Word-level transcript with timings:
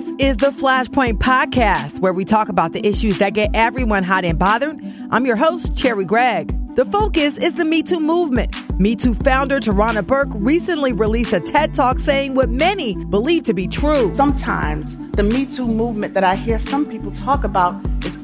This 0.00 0.14
is 0.18 0.36
the 0.38 0.48
Flashpoint 0.48 1.18
Podcast, 1.18 2.00
where 2.00 2.14
we 2.14 2.24
talk 2.24 2.48
about 2.48 2.72
the 2.72 2.80
issues 2.86 3.18
that 3.18 3.34
get 3.34 3.50
everyone 3.52 4.02
hot 4.02 4.24
and 4.24 4.38
bothered. 4.38 4.80
I'm 5.10 5.26
your 5.26 5.36
host, 5.36 5.76
Cherri 5.76 6.06
Gregg. 6.06 6.56
The 6.74 6.86
focus 6.86 7.36
is 7.36 7.56
the 7.56 7.66
Me 7.66 7.82
Too 7.82 8.00
movement. 8.00 8.56
Me 8.80 8.96
Too 8.96 9.12
founder 9.12 9.60
Tarana 9.60 10.06
Burke 10.06 10.30
recently 10.32 10.94
released 10.94 11.34
a 11.34 11.40
TED 11.40 11.74
Talk 11.74 11.98
saying 11.98 12.34
what 12.34 12.48
many 12.48 12.96
believe 13.10 13.44
to 13.44 13.52
be 13.52 13.68
true. 13.68 14.14
Sometimes 14.14 14.96
the 15.16 15.22
Me 15.22 15.44
Too 15.44 15.66
movement 15.66 16.14
that 16.14 16.24
I 16.24 16.34
hear 16.34 16.58
some 16.58 16.86
people 16.86 17.10
talk 17.10 17.44
about 17.44 17.74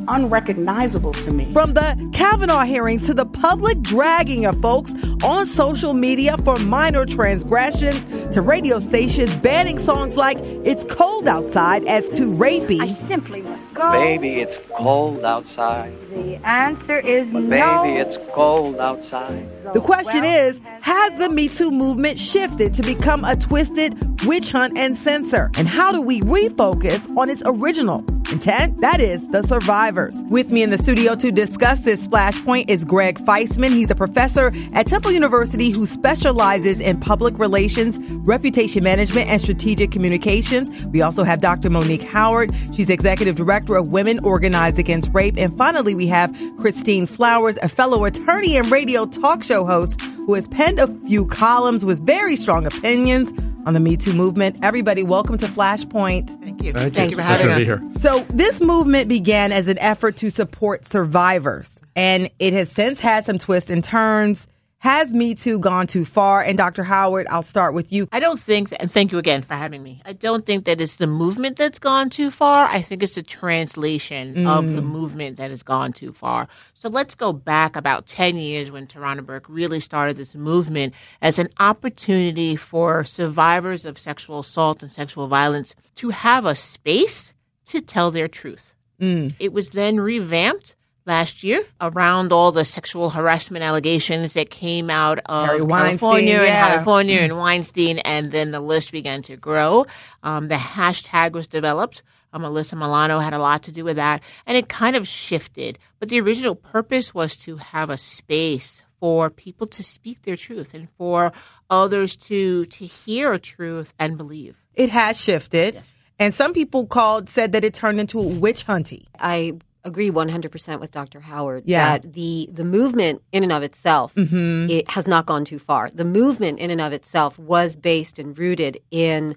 unrecognizable 0.09 1.13
to 1.13 1.33
me. 1.33 1.53
From 1.53 1.75
the 1.75 2.11
Kavanaugh 2.13 2.65
hearings 2.65 3.07
to 3.07 3.15
the 3.15 3.27
public 3.27 3.81
dragging 3.81 4.47
of 4.47 4.61
folks 4.61 4.95
on 5.23 5.47
social 5.47 5.95
media 5.95 6.37
for 6.39 6.59
minor 6.59 7.05
transgressions 7.05 8.05
to 8.31 8.43
radio 8.43 8.81
stations 8.81 9.35
banning 9.37 9.79
songs 9.79 10.17
like 10.17 10.39
It's 10.41 10.85
Cold 10.85 11.29
Outside 11.29 11.85
as 11.87 12.11
too 12.11 12.33
rapey. 12.33 12.81
I 12.81 12.89
simply 12.89 13.43
must 13.43 13.75
go. 13.75 13.93
Baby, 13.93 14.41
it's 14.41 14.59
cold 14.75 15.25
outside. 15.25 15.93
The 16.11 16.37
answer 16.47 16.99
is 16.99 17.33
no. 17.33 17.83
Baby, 17.83 17.99
it's 18.01 18.19
cold 18.33 18.77
outside. 18.77 19.49
The 19.73 19.81
question 19.81 20.25
is 20.25 20.61
Has 20.81 21.19
the 21.19 21.29
Me 21.29 21.49
Too 21.49 21.71
movement 21.71 22.19
shifted 22.19 22.75
to 22.75 22.83
become 22.83 23.25
a 23.25 23.37
twisted 23.37 24.25
witch 24.25 24.53
hunt 24.53 24.79
and 24.79 24.97
censor? 24.97 25.51
And 25.57 25.69
how 25.69 25.93
do 25.93 26.01
we 26.01 26.21
refocus 26.23 27.15
on 27.17 27.31
its 27.31 27.43
original 27.45 28.05
intent? 28.33 28.81
That 28.81 29.01
is, 29.01 29.29
the 29.29 29.43
survivors. 29.43 30.23
With 30.29 30.51
me 30.51 30.63
in 30.63 30.71
the 30.71 30.79
studio 30.79 31.15
to 31.17 31.31
discuss 31.31 31.81
this 31.81 32.07
flashpoint 32.07 32.69
is 32.69 32.85
Gregg 32.85 33.19
Feistman. 33.19 33.71
He's 33.71 33.91
a 33.91 33.95
professor 33.95 34.53
at 34.75 34.87
Temple 34.87 35.13
University 35.13 35.71
who 35.71 35.87
specializes 35.87 36.81
in 36.81 37.01
public 37.01 37.39
relations, 37.39 37.99
reputation 38.27 38.83
management, 38.83 39.29
and 39.29 39.41
strategic 39.41 39.91
communications. 39.91 40.87
We 40.87 41.03
also 41.03 41.25
have 41.25 41.41
Dr. 41.41 41.71
Monique 41.71 42.05
Howard. 42.05 42.55
She's 42.75 42.91
executive 42.91 43.37
director 43.37 43.77
of 43.77 43.89
Women 43.89 44.19
Organized 44.21 44.79
Against 44.79 45.13
Rape. 45.13 45.37
And 45.37 45.57
finally, 45.57 45.95
we 45.95 46.07
have 46.09 46.37
Christine 46.59 47.07
Flowers, 47.07 47.59
a 47.59 47.69
fellow 47.69 48.05
attorney 48.05 48.57
and 48.57 48.71
radio 48.71 49.07
talk 49.07 49.43
show 49.43 49.65
host 49.65 50.01
who 50.01 50.35
has 50.35 50.49
penned 50.49 50.79
a 50.79 50.89
few 51.07 51.27
columns 51.27 51.85
with 51.85 52.05
very 52.05 52.37
strong 52.37 52.67
opinions 52.67 53.33
on 53.67 53.75
the 53.75 53.81
Me 53.81 53.97
Too 53.97 54.15
movement. 54.15 54.57
Everybody, 54.63 55.03
welcome 55.03 55.37
to 55.39 55.47
Flashpoint. 55.47 56.41
Thank 56.41 56.63
you. 56.63 56.73
Thank, 56.73 56.95
Thank 56.95 57.11
you. 57.11 57.17
you 57.17 57.17
for 57.17 57.23
having 57.23 57.47
Pleasure 57.49 57.73
us. 57.73 57.81
to 57.81 57.81
be 57.81 57.93
here. 57.93 58.01
So, 58.01 58.21
this 58.33 58.61
movement 58.63 59.09
began 59.09 59.53
as 59.53 59.69
an 59.69 59.79
effort 59.81 60.17
to 60.19 60.31
support 60.31 60.87
survivors, 60.87 61.81
and 61.95 62.31
it 62.39 62.53
has 62.55 62.71
since 62.71 63.01
had 63.01 63.25
some 63.25 63.39
twists 63.39 63.69
and 63.69 63.83
turns. 63.85 64.47
Has 64.79 65.13
Me 65.13 65.35
Too 65.35 65.59
gone 65.59 65.87
too 65.87 66.05
far? 66.05 66.43
And 66.43 66.57
Dr. 66.57 66.85
Howard, 66.85 67.27
I'll 67.29 67.43
start 67.43 67.75
with 67.75 67.93
you. 67.93 68.07
I 68.13 68.21
don't 68.21 68.39
think, 68.39 68.69
and 68.79 68.91
thank 68.91 69.11
you 69.11 69.19
again 69.19 69.43
for 69.43 69.55
having 69.55 69.83
me. 69.83 70.03
I 70.05 70.13
don't 70.13 70.45
think 70.45 70.67
that 70.67 70.81
it's 70.81 70.97
the 70.97 71.07
movement 71.07 71.57
that's 71.57 71.79
gone 71.79 72.11
too 72.11 72.31
far. 72.31 72.69
I 72.69 72.83
think 72.83 73.03
it's 73.03 73.15
the 73.15 73.23
translation 73.23 74.47
of 74.47 74.75
the 74.75 74.83
mm. 74.83 74.87
movement 74.87 75.39
that 75.39 75.51
has 75.51 75.63
gone 75.63 75.93
too 75.93 76.13
far. 76.13 76.47
So 76.75 76.89
let's 76.89 77.15
go 77.15 77.33
back 77.33 77.75
about 77.75 78.07
10 78.07 78.37
years 78.37 78.71
when 78.71 78.87
Tarana 78.87 79.25
Burke 79.25 79.47
really 79.49 79.81
started 79.81 80.19
this 80.19 80.35
movement 80.35 80.95
as 81.23 81.39
an 81.39 81.49
opportunity 81.59 82.55
for 82.55 83.03
survivors 83.05 83.85
of 83.85 83.99
sexual 83.99 84.41
assault 84.41 84.83
and 84.83 84.91
sexual 84.91 85.27
violence 85.27 85.75
to 85.97 86.11
have 86.11 86.45
a 86.45 86.55
space 86.55 87.33
to 87.67 87.81
tell 87.81 88.11
their 88.11 88.29
truth. 88.29 88.75
Mm. 89.01 89.35
It 89.39 89.53
was 89.53 89.71
then 89.71 89.99
revamped 89.99 90.75
last 91.07 91.43
year 91.43 91.65
around 91.81 92.33
all 92.33 92.53
the 92.53 92.65
sexual 92.65 93.11
harassment 93.11 93.65
allegations 93.65 94.35
that 94.35 94.51
came 94.51 94.91
out 94.91 95.21
of 95.27 95.47
Harry 95.47 95.63
Weinstein, 95.63 95.99
California 95.99 96.35
and 96.35 96.47
yeah. 96.47 96.69
California 96.69 97.21
and 97.21 97.39
Weinstein, 97.39 97.99
and 98.01 98.33
then 98.33 98.51
the 98.51 98.61
list 98.61 98.93
began 98.93 99.23
to 99.23 99.37
grow. 99.37 99.87
Um, 100.23 100.49
the 100.49 100.57
hashtag 100.57 101.33
was 101.33 101.47
developed. 101.47 102.03
Um, 102.33 102.43
Alyssa 102.43 102.75
Milano 102.75 103.19
had 103.19 103.33
a 103.33 103.39
lot 103.39 103.63
to 103.63 103.73
do 103.73 103.85
with 103.85 103.97
that, 103.97 104.23
and 104.45 104.57
it 104.59 104.69
kind 104.69 104.97
of 104.97 105.09
shifted. 105.09 105.79
But 105.99 106.09
the 106.11 106.21
original 106.21 106.55
purpose 106.55 107.15
was 107.15 107.37
to 107.39 107.57
have 107.57 107.89
a 107.89 107.97
space 107.97 108.83
for 109.01 109.31
people 109.31 109.67
to 109.69 109.83
speak 109.83 110.23
their 110.23 110.37
truth 110.37 110.75
and 110.75 110.89
for 110.99 111.33
others 111.71 112.17
to 112.17 112.67
to 112.67 112.85
hear 112.85 113.33
a 113.33 113.39
truth 113.39 113.95
and 113.99 114.17
believe. 114.17 114.57
It 114.75 114.91
has 114.91 115.19
shifted, 115.21 115.83
and 116.19 116.35
some 116.35 116.53
people 116.53 116.87
called 116.87 117.29
said 117.29 117.53
that 117.53 117.65
it 117.65 117.75
turned 117.75 118.01
into 118.01 118.19
a 118.19 118.27
witch 118.27 118.67
hunty. 118.67 119.05
I 119.19 119.55
agree 119.87 120.11
100% 120.11 120.81
with 120.81 120.91
Dr. 120.91 121.21
Howard 121.21 121.63
Yeah. 121.65 121.99
that 121.99 122.13
the 122.13 122.51
the 122.53 122.65
movement 122.65 123.23
in 123.33 123.43
and 123.43 123.53
of 123.53 123.63
itself 123.63 124.15
mm-hmm. 124.15 124.69
it 124.69 124.91
has 124.91 125.09
not 125.09 125.25
gone 125.25 125.45
too 125.45 125.59
far. 125.59 125.91
The 125.95 126.05
movement 126.05 126.59
in 126.59 126.71
and 126.71 126.81
of 126.81 126.93
itself 126.93 127.39
was 127.39 127.77
based 127.77 128.19
and 128.19 128.37
rooted 128.39 128.79
in 128.91 129.37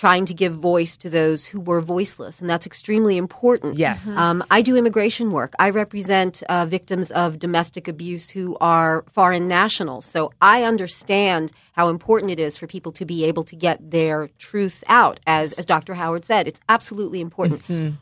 trying 0.00 0.24
to 0.24 0.32
give 0.32 0.54
voice 0.54 0.96
to 0.96 1.10
those 1.10 1.44
who 1.44 1.60
were 1.60 1.82
voiceless, 1.82 2.40
and 2.40 2.48
that's 2.48 2.64
extremely 2.64 3.18
important. 3.18 3.76
Yes. 3.76 4.08
Um, 4.08 4.42
I 4.50 4.62
do 4.62 4.74
immigration 4.74 5.30
work. 5.30 5.52
I 5.58 5.68
represent 5.68 6.42
uh, 6.48 6.64
victims 6.64 7.10
of 7.10 7.38
domestic 7.38 7.86
abuse 7.86 8.30
who 8.30 8.56
are 8.62 9.04
foreign 9.12 9.46
nationals. 9.46 10.06
So 10.06 10.32
I 10.40 10.64
understand 10.64 11.52
how 11.72 11.90
important 11.90 12.32
it 12.32 12.40
is 12.40 12.56
for 12.56 12.66
people 12.66 12.92
to 12.92 13.04
be 13.04 13.26
able 13.26 13.44
to 13.44 13.54
get 13.54 13.90
their 13.90 14.30
truths 14.38 14.82
out. 14.88 15.20
As, 15.26 15.52
as 15.52 15.66
Dr. 15.66 15.92
Howard 15.92 16.24
said, 16.24 16.48
it's 16.48 16.62
absolutely 16.66 17.20
important. 17.20 17.60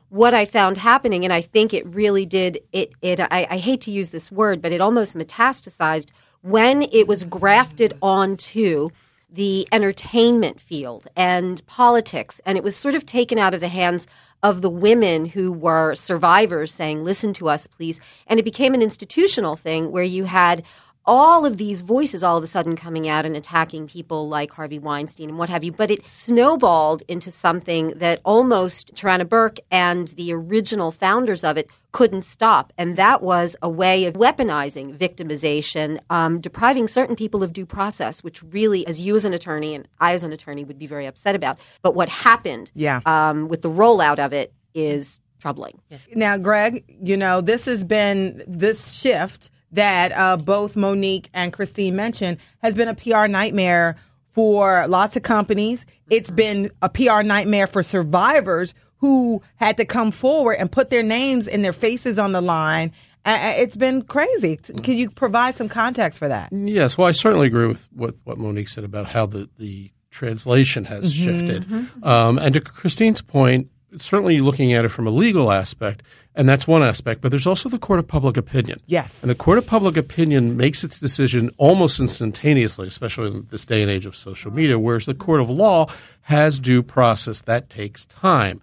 What 0.08 0.34
I 0.34 0.44
found 0.44 0.76
happening, 0.76 1.24
and 1.24 1.32
I 1.32 1.40
think 1.40 1.74
it 1.74 1.84
really 1.84 2.26
did, 2.26 2.60
it, 2.70 2.92
it 3.02 3.18
I, 3.18 3.48
I 3.50 3.58
hate 3.58 3.80
to 3.82 3.90
use 3.90 4.10
this 4.10 4.30
word, 4.30 4.62
but 4.62 4.70
it 4.70 4.80
almost 4.80 5.16
metastasized 5.16 6.10
when 6.42 6.82
it 6.82 7.08
was 7.08 7.24
grafted 7.24 7.94
onto 8.00 8.90
the 9.30 9.68
entertainment 9.72 10.60
field 10.60 11.06
and 11.14 11.64
politics. 11.66 12.40
And 12.46 12.56
it 12.56 12.64
was 12.64 12.76
sort 12.76 12.94
of 12.94 13.04
taken 13.04 13.38
out 13.38 13.54
of 13.54 13.60
the 13.60 13.68
hands 13.68 14.06
of 14.42 14.62
the 14.62 14.70
women 14.70 15.26
who 15.26 15.52
were 15.52 15.94
survivors 15.94 16.72
saying, 16.72 17.04
listen 17.04 17.32
to 17.34 17.48
us, 17.48 17.66
please. 17.66 18.00
And 18.26 18.38
it 18.38 18.44
became 18.44 18.74
an 18.74 18.82
institutional 18.82 19.56
thing 19.56 19.90
where 19.90 20.04
you 20.04 20.24
had 20.24 20.64
all 21.04 21.46
of 21.46 21.56
these 21.56 21.80
voices 21.80 22.22
all 22.22 22.36
of 22.36 22.44
a 22.44 22.46
sudden 22.46 22.76
coming 22.76 23.08
out 23.08 23.24
and 23.24 23.34
attacking 23.34 23.86
people 23.86 24.28
like 24.28 24.52
Harvey 24.52 24.78
Weinstein 24.78 25.30
and 25.30 25.38
what 25.38 25.48
have 25.48 25.64
you. 25.64 25.72
But 25.72 25.90
it 25.90 26.06
snowballed 26.06 27.02
into 27.08 27.30
something 27.30 27.94
that 27.96 28.20
almost 28.24 28.94
Tarana 28.94 29.26
Burke 29.26 29.58
and 29.70 30.08
the 30.08 30.32
original 30.34 30.90
founders 30.90 31.42
of 31.42 31.56
it 31.56 31.70
couldn't 31.92 32.22
stop. 32.22 32.72
And 32.76 32.96
that 32.96 33.22
was 33.22 33.56
a 33.62 33.68
way 33.68 34.04
of 34.04 34.14
weaponizing 34.14 34.96
victimization, 34.98 35.98
um, 36.10 36.40
depriving 36.40 36.86
certain 36.88 37.16
people 37.16 37.42
of 37.42 37.52
due 37.52 37.66
process, 37.66 38.22
which 38.22 38.42
really, 38.42 38.86
as 38.86 39.00
you 39.00 39.16
as 39.16 39.24
an 39.24 39.32
attorney 39.34 39.74
and 39.74 39.88
I 40.00 40.14
as 40.14 40.22
an 40.24 40.32
attorney 40.32 40.64
would 40.64 40.78
be 40.78 40.86
very 40.86 41.06
upset 41.06 41.34
about. 41.34 41.58
But 41.82 41.94
what 41.94 42.08
happened 42.08 42.70
Yeah. 42.74 43.00
um, 43.06 43.48
with 43.48 43.62
the 43.62 43.70
rollout 43.70 44.18
of 44.18 44.32
it 44.32 44.52
is 44.74 45.20
troubling. 45.40 45.80
Now, 46.14 46.36
Gregg, 46.36 46.84
you 47.02 47.16
know, 47.16 47.40
this 47.40 47.64
has 47.66 47.84
been 47.84 48.42
this 48.46 48.92
shift 48.92 49.50
that 49.72 50.12
uh, 50.12 50.36
both 50.36 50.76
Monique 50.76 51.28
and 51.32 51.52
Christine 51.52 51.94
mentioned 51.94 52.38
has 52.62 52.74
been 52.74 52.88
a 52.88 52.94
PR 52.94 53.26
nightmare 53.28 53.96
for 54.32 54.86
lots 54.88 55.16
of 55.16 55.22
companies. 55.22 55.84
It's 56.10 56.30
been 56.30 56.70
a 56.82 56.88
PR 56.88 57.22
nightmare 57.22 57.66
for 57.66 57.82
survivors 57.82 58.74
who 58.98 59.42
had 59.56 59.76
to 59.78 59.84
come 59.84 60.10
forward 60.10 60.54
and 60.54 60.70
put 60.70 60.90
their 60.90 61.02
names 61.02 61.48
and 61.48 61.64
their 61.64 61.72
faces 61.72 62.18
on 62.18 62.32
the 62.32 62.40
line. 62.40 62.92
It's 63.26 63.76
been 63.76 64.02
crazy. 64.02 64.56
Can 64.56 64.94
you 64.94 65.10
provide 65.10 65.54
some 65.54 65.68
context 65.68 66.18
for 66.18 66.28
that? 66.28 66.50
Yes, 66.52 66.96
well, 66.96 67.06
I 67.06 67.12
certainly 67.12 67.46
agree 67.46 67.66
with, 67.66 67.88
with 67.94 68.20
what 68.24 68.38
Monique 68.38 68.68
said 68.68 68.84
about 68.84 69.06
how 69.06 69.26
the, 69.26 69.48
the 69.58 69.90
translation 70.10 70.84
has 70.86 71.12
shifted. 71.12 71.66
Um, 72.02 72.38
and 72.38 72.54
to 72.54 72.60
Christine's 72.60 73.20
point, 73.20 73.68
certainly 73.98 74.40
looking 74.40 74.72
at 74.72 74.84
it 74.84 74.88
from 74.88 75.06
a 75.06 75.10
legal 75.10 75.52
aspect, 75.52 76.02
and 76.34 76.48
that's 76.48 76.68
one 76.68 76.82
aspect, 76.82 77.20
but 77.20 77.30
there's 77.30 77.46
also 77.46 77.68
the 77.68 77.78
court 77.78 77.98
of 77.98 78.06
public 78.06 78.36
opinion. 78.36 78.78
Yes. 78.86 79.22
And 79.22 79.30
the 79.30 79.34
court 79.34 79.58
of 79.58 79.66
public 79.66 79.96
opinion 79.96 80.56
makes 80.56 80.84
its 80.84 81.00
decision 81.00 81.50
almost 81.58 81.98
instantaneously, 81.98 82.86
especially 82.86 83.26
in 83.28 83.46
this 83.50 83.66
day 83.66 83.82
and 83.82 83.90
age 83.90 84.06
of 84.06 84.14
social 84.14 84.52
media, 84.52 84.78
whereas 84.78 85.06
the 85.06 85.14
court 85.14 85.40
of 85.40 85.50
law 85.50 85.88
has 86.22 86.58
due 86.58 86.82
process. 86.82 87.42
That 87.42 87.68
takes 87.68 88.06
time. 88.06 88.60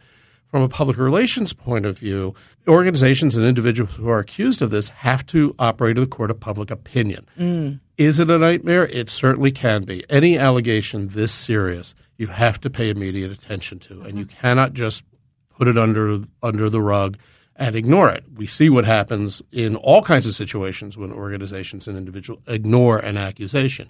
From 0.56 0.64
a 0.64 0.70
public 0.70 0.98
relations 0.98 1.52
point 1.52 1.86
of 1.86 2.00
view, 2.00 2.34
organizations 2.66 3.36
and 3.36 3.46
individuals 3.46 3.98
who 3.98 4.08
are 4.08 4.20
accused 4.20 4.62
of 4.62 4.70
this 4.70 4.88
have 4.88 5.26
to 5.26 5.54
operate 5.60 5.98
in 5.98 6.04
the 6.04 6.08
court 6.08 6.32
of 6.32 6.40
public 6.40 6.72
opinion. 6.72 7.28
Mm. 7.38 7.82
Is 7.98 8.22
it 8.22 8.32
a 8.32 8.38
nightmare? 8.38 8.88
It 8.88 9.10
certainly 9.10 9.52
can 9.52 9.84
be. 9.84 10.06
Any 10.10 10.38
allegation 10.38 11.10
this 11.10 11.34
serious, 11.34 11.94
you 12.16 12.28
have 12.28 12.62
to 12.62 12.70
pay 12.70 12.90
immediate 12.90 13.34
attention 13.34 13.80
to, 13.80 14.04
and 14.04 14.18
you 14.18 14.26
mm-hmm. 14.26 14.40
cannot 14.40 14.72
just 14.72 15.04
put 15.50 15.68
it 15.68 15.78
under 15.78 16.22
under 16.42 16.70
the 16.70 16.82
rug 16.82 17.18
and 17.58 17.76
ignore 17.76 18.10
it. 18.10 18.24
We 18.34 18.48
see 18.48 18.70
what 18.70 18.86
happens 18.86 19.42
in 19.52 19.76
all 19.76 20.04
kinds 20.04 20.26
of 20.26 20.36
situations 20.36 20.98
when 20.98 21.12
organizations 21.12 21.86
and 21.86 21.98
individuals 21.98 22.42
ignore 22.48 22.98
an 22.98 23.18
accusation. 23.18 23.90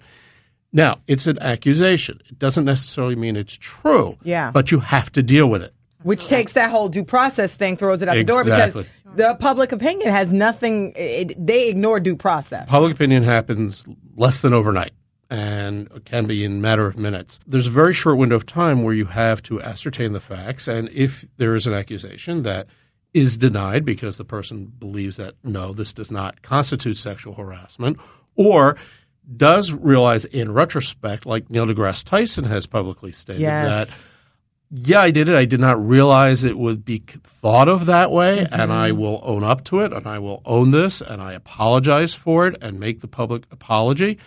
Now, 0.72 0.98
it's 1.06 1.28
an 1.28 1.38
accusation. 1.40 2.20
It 2.28 2.40
doesn't 2.40 2.64
necessarily 2.64 3.14
mean 3.14 3.36
it's 3.36 3.56
true. 3.56 4.16
Yeah. 4.24 4.50
But 4.50 4.72
you 4.72 4.80
have 4.80 5.12
to 5.12 5.22
deal 5.22 5.48
with 5.48 5.62
it. 5.62 5.72
Which 6.06 6.26
takes 6.28 6.52
that 6.54 6.70
whole 6.70 6.88
due 6.88 7.04
process 7.04 7.54
thing, 7.56 7.76
throws 7.76 8.00
it 8.02 8.08
out 8.08 8.14
the 8.14 8.24
door 8.24 8.44
because 8.44 8.86
the 9.16 9.36
public 9.40 9.72
opinion 9.72 10.10
has 10.10 10.32
nothing. 10.32 10.92
It, 10.96 11.34
they 11.36 11.68
ignore 11.68 12.00
due 12.00 12.16
process. 12.16 12.68
Public 12.68 12.92
opinion 12.94 13.24
happens 13.24 13.84
less 14.16 14.40
than 14.40 14.54
overnight. 14.54 14.92
and 15.28 16.04
can 16.04 16.26
be 16.26 16.44
in 16.44 16.52
a 16.52 16.60
matter 16.60 16.86
of 16.86 16.96
minutes. 16.96 17.40
There's 17.46 17.66
a 17.66 17.70
very 17.70 17.92
short 17.92 18.16
window 18.16 18.36
of 18.36 18.46
time 18.46 18.84
where 18.84 18.94
you 18.94 19.06
have 19.06 19.42
to 19.44 19.60
ascertain 19.60 20.12
the 20.12 20.20
facts, 20.20 20.68
and 20.68 20.88
if 20.92 21.26
there 21.36 21.56
is 21.56 21.66
an 21.66 21.72
accusation 21.74 22.42
that 22.44 22.68
is 23.12 23.36
denied 23.36 23.84
because 23.84 24.18
the 24.18 24.24
person 24.24 24.66
believes 24.78 25.16
that 25.16 25.34
no, 25.42 25.72
this 25.72 25.92
does 25.92 26.10
not 26.12 26.42
constitute 26.42 26.96
sexual 26.98 27.34
harassment, 27.34 27.98
or 28.36 28.76
does 29.36 29.72
realize 29.72 30.24
in 30.26 30.52
retrospect, 30.52 31.26
like 31.26 31.50
Neil 31.50 31.66
deGrasse 31.66 32.04
Tyson 32.04 32.44
has 32.44 32.66
publicly 32.66 33.10
stated, 33.10 33.40
Yes. 33.42 33.88
that 33.88 33.96
yeah, 34.70 35.00
I 35.00 35.10
did 35.10 35.28
it. 35.28 35.36
I 35.36 35.44
did 35.44 35.60
not 35.60 35.80
realize 35.84 36.42
it 36.42 36.58
would 36.58 36.84
be 36.84 36.98
thought 37.22 37.68
of 37.68 37.86
that 37.86 38.10
way, 38.10 38.38
mm-hmm. 38.38 38.60
and 38.60 38.72
I 38.72 38.92
will 38.92 39.20
own 39.22 39.44
up 39.44 39.64
to 39.64 39.80
it, 39.80 39.92
and 39.92 40.06
I 40.06 40.18
will 40.18 40.42
own 40.44 40.70
this, 40.70 41.00
and 41.00 41.22
I 41.22 41.32
apologize 41.32 42.14
for 42.14 42.46
it, 42.46 42.56
and 42.60 42.80
make 42.80 43.00
the 43.00 43.08
public 43.08 43.44
apology. 43.50 44.18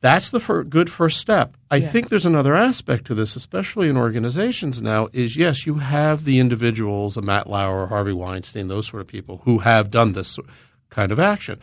That's 0.00 0.30
the 0.30 0.40
fir- 0.40 0.62
good 0.62 0.88
first 0.90 1.18
step. 1.18 1.56
I 1.70 1.80
think 1.80 2.08
there's 2.08 2.24
another 2.24 2.54
aspect 2.54 3.04
to 3.06 3.14
this, 3.14 3.34
especially 3.34 3.88
in 3.88 3.96
organizations 3.96 4.80
now. 4.80 5.08
Is 5.12 5.36
yes, 5.36 5.66
you 5.66 5.74
have 5.74 6.24
the 6.24 6.38
individuals, 6.38 7.16
a 7.16 7.22
Matt 7.22 7.48
Lauer, 7.48 7.88
Harvey 7.88 8.12
Weinstein, 8.12 8.68
those 8.68 8.86
sort 8.86 9.00
of 9.00 9.08
people 9.08 9.42
who 9.44 9.58
have 9.58 9.90
done 9.90 10.12
this 10.12 10.38
kind 10.88 11.10
of 11.10 11.18
action. 11.18 11.60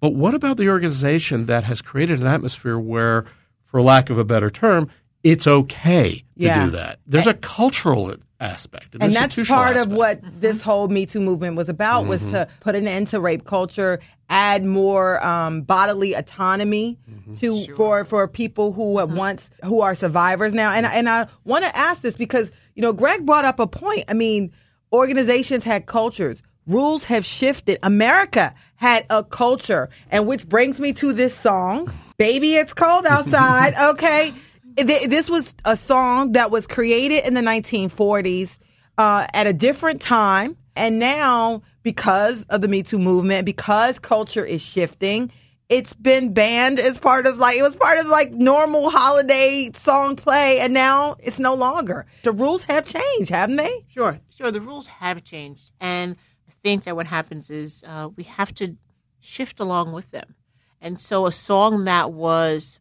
But 0.00 0.14
what 0.14 0.34
about 0.34 0.56
the 0.56 0.68
organization 0.68 1.46
that 1.46 1.64
has 1.64 1.82
created 1.82 2.20
an 2.20 2.26
atmosphere 2.26 2.78
where, 2.78 3.26
for 3.62 3.82
lack 3.82 4.10
of 4.10 4.18
a 4.18 4.24
better 4.24 4.50
term, 4.50 4.90
it's 5.24 5.46
okay 5.46 6.18
to 6.18 6.24
Yeah. 6.36 6.64
do 6.66 6.70
that? 6.72 7.00
There's 7.06 7.26
a 7.26 7.34
cultural 7.34 8.14
aspect, 8.38 8.94
an 8.94 9.02
and 9.02 9.12
that's 9.12 9.38
institutional 9.38 9.62
part 9.62 9.76
of 9.78 9.90
what 9.90 10.20
this 10.40 10.58
mm-hmm. 10.58 10.70
whole 10.70 10.88
Me 10.88 11.06
Too 11.06 11.20
movement 11.20 11.56
was 11.56 11.68
about 11.68 12.06
was 12.06 12.22
mm-hmm. 12.22 12.32
to 12.32 12.48
put 12.60 12.74
an 12.74 12.86
end 12.86 13.08
to 13.08 13.20
rape 13.20 13.44
culture, 13.44 14.00
add 14.28 14.64
more 14.64 15.24
um, 15.26 15.62
bodily 15.62 16.12
autonomy 16.12 16.98
mm-hmm. 17.10 17.34
to 17.34 17.74
for 17.74 18.04
for 18.04 18.28
people 18.28 18.72
who 18.72 18.98
have 18.98 19.12
once 19.14 19.50
who 19.64 19.80
are 19.80 19.94
survivors 19.94 20.52
now. 20.52 20.72
And 20.72 20.86
I- 20.86 20.94
and 20.94 21.08
I 21.08 21.26
want 21.44 21.64
to 21.64 21.74
ask 21.76 22.02
this 22.02 22.16
because 22.16 22.50
you 22.74 22.82
know 22.82 22.92
Gregg 22.92 23.24
brought 23.24 23.46
up 23.46 23.58
a 23.58 23.66
point. 23.66 24.04
I 24.08 24.14
mean, 24.14 24.52
organizations 24.92 25.64
had 25.64 25.86
cultures. 25.86 26.42
Rules 26.66 27.04
have 27.04 27.24
shifted. 27.24 27.78
America 27.82 28.54
had 28.76 29.06
a 29.10 29.22
culture, 29.22 29.88
and 30.10 30.26
which 30.26 30.46
brings 30.48 30.80
me 30.80 30.92
to 30.94 31.12
this 31.12 31.34
song, 31.34 31.90
"Baby, 32.18 32.54
It's 32.56 32.74
Cold 32.74 33.06
Outside." 33.06 33.74
Okay, 33.92 34.30
Th- 34.30 34.34
this 34.76 35.30
was 35.30 35.54
a 35.64 35.76
song 35.76 36.32
that 36.32 36.50
was 36.50 36.66
created 36.66 37.26
in 37.26 37.34
the 37.34 37.40
1940s 37.40 38.58
uh, 38.98 39.26
at 39.32 39.46
a 39.46 39.52
different 39.52 40.00
time, 40.00 40.56
and 40.76 40.98
now 40.98 41.62
because 41.82 42.44
of 42.44 42.60
the 42.60 42.68
Me 42.68 42.82
Too 42.82 42.98
movement, 42.98 43.46
because 43.46 43.98
culture 43.98 44.44
is 44.44 44.62
shifting, 44.62 45.30
it's 45.68 45.94
been 45.94 46.32
banned 46.32 46.78
as 46.78 46.98
part 46.98 47.26
of 47.26 47.38
like 47.38 47.56
it 47.56 47.62
was 47.62 47.76
part 47.76 47.98
of 47.98 48.06
like 48.06 48.32
normal 48.32 48.90
holiday 48.90 49.70
song 49.74 50.16
play, 50.16 50.60
and 50.60 50.74
now 50.74 51.16
it's 51.20 51.38
no 51.38 51.54
longer. 51.54 52.06
The 52.22 52.32
rules 52.32 52.64
have 52.64 52.84
changed, 52.84 53.30
haven't 53.30 53.56
they? 53.56 53.84
Sure, 53.88 54.18
sure. 54.36 54.50
The 54.50 54.60
rules 54.60 54.86
have 54.86 55.24
changed, 55.24 55.70
and 55.80 56.16
I 56.48 56.52
think 56.62 56.84
that 56.84 56.96
what 56.96 57.06
happens 57.06 57.50
is 57.50 57.84
uh, 57.86 58.10
we 58.16 58.24
have 58.24 58.54
to 58.56 58.76
shift 59.20 59.60
along 59.60 59.92
with 59.92 60.10
them. 60.10 60.34
And 60.80 61.00
so, 61.00 61.26
a 61.26 61.32
song 61.32 61.84
that 61.84 62.12
was 62.12 62.78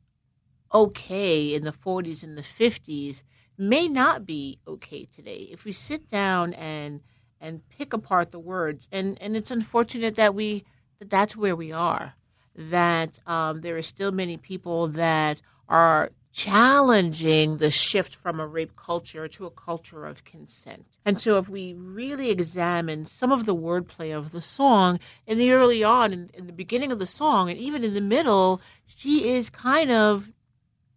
okay 0.74 1.54
in 1.54 1.64
the 1.64 1.72
40s 1.72 2.24
and 2.24 2.38
the 2.38 2.42
50s 2.42 3.24
may 3.58 3.88
not 3.88 4.26
be 4.26 4.60
okay 4.68 5.06
today. 5.06 5.48
If 5.52 5.66
we 5.66 5.72
sit 5.72 6.10
down 6.10 6.54
and 6.54 7.02
and 7.40 7.68
pick 7.68 7.92
apart 7.92 8.32
the 8.32 8.40
words, 8.40 8.88
and 8.92 9.22
and 9.22 9.36
it's 9.36 9.52
unfortunate 9.52 10.16
that 10.16 10.34
we 10.34 10.64
that 11.00 11.10
that's 11.10 11.36
where 11.36 11.56
we 11.56 11.72
are. 11.72 12.14
That 12.56 13.20
um, 13.28 13.62
there 13.62 13.78
are 13.78 13.82
still 13.82 14.12
many 14.12 14.38
people 14.38 14.88
that 14.90 15.42
are 15.68 16.12
challenging 16.32 17.58
the 17.58 17.70
shift 17.70 18.16
from 18.16 18.40
a 18.40 18.48
rape 18.48 18.76
culture 18.76 19.28
to 19.28 19.46
a 19.46 19.52
culture 19.52 20.06
of 20.06 20.24
consent. 20.24 20.86
And 21.06 21.22
so, 21.22 21.38
if 21.38 21.50
we 21.50 21.74
really 21.74 22.32
examine 22.32 23.06
some 23.06 23.32
of 23.32 23.46
the 23.46 23.56
wordplay 23.56 24.16
of 24.16 24.32
the 24.32 24.42
song 24.42 25.00
in 25.28 25.38
the 25.38 25.52
early 25.52 25.84
on, 25.84 26.14
in, 26.14 26.30
in 26.34 26.48
the 26.48 26.54
beginning 26.54 26.92
of 26.92 27.00
the 27.00 27.06
song, 27.06 27.50
and 27.50 27.60
even 27.60 27.84
in 27.84 27.94
the 27.94 28.02
middle, 28.02 28.62
she 28.86 29.30
is 29.30 29.50
kind 29.50 29.92
of 29.92 30.32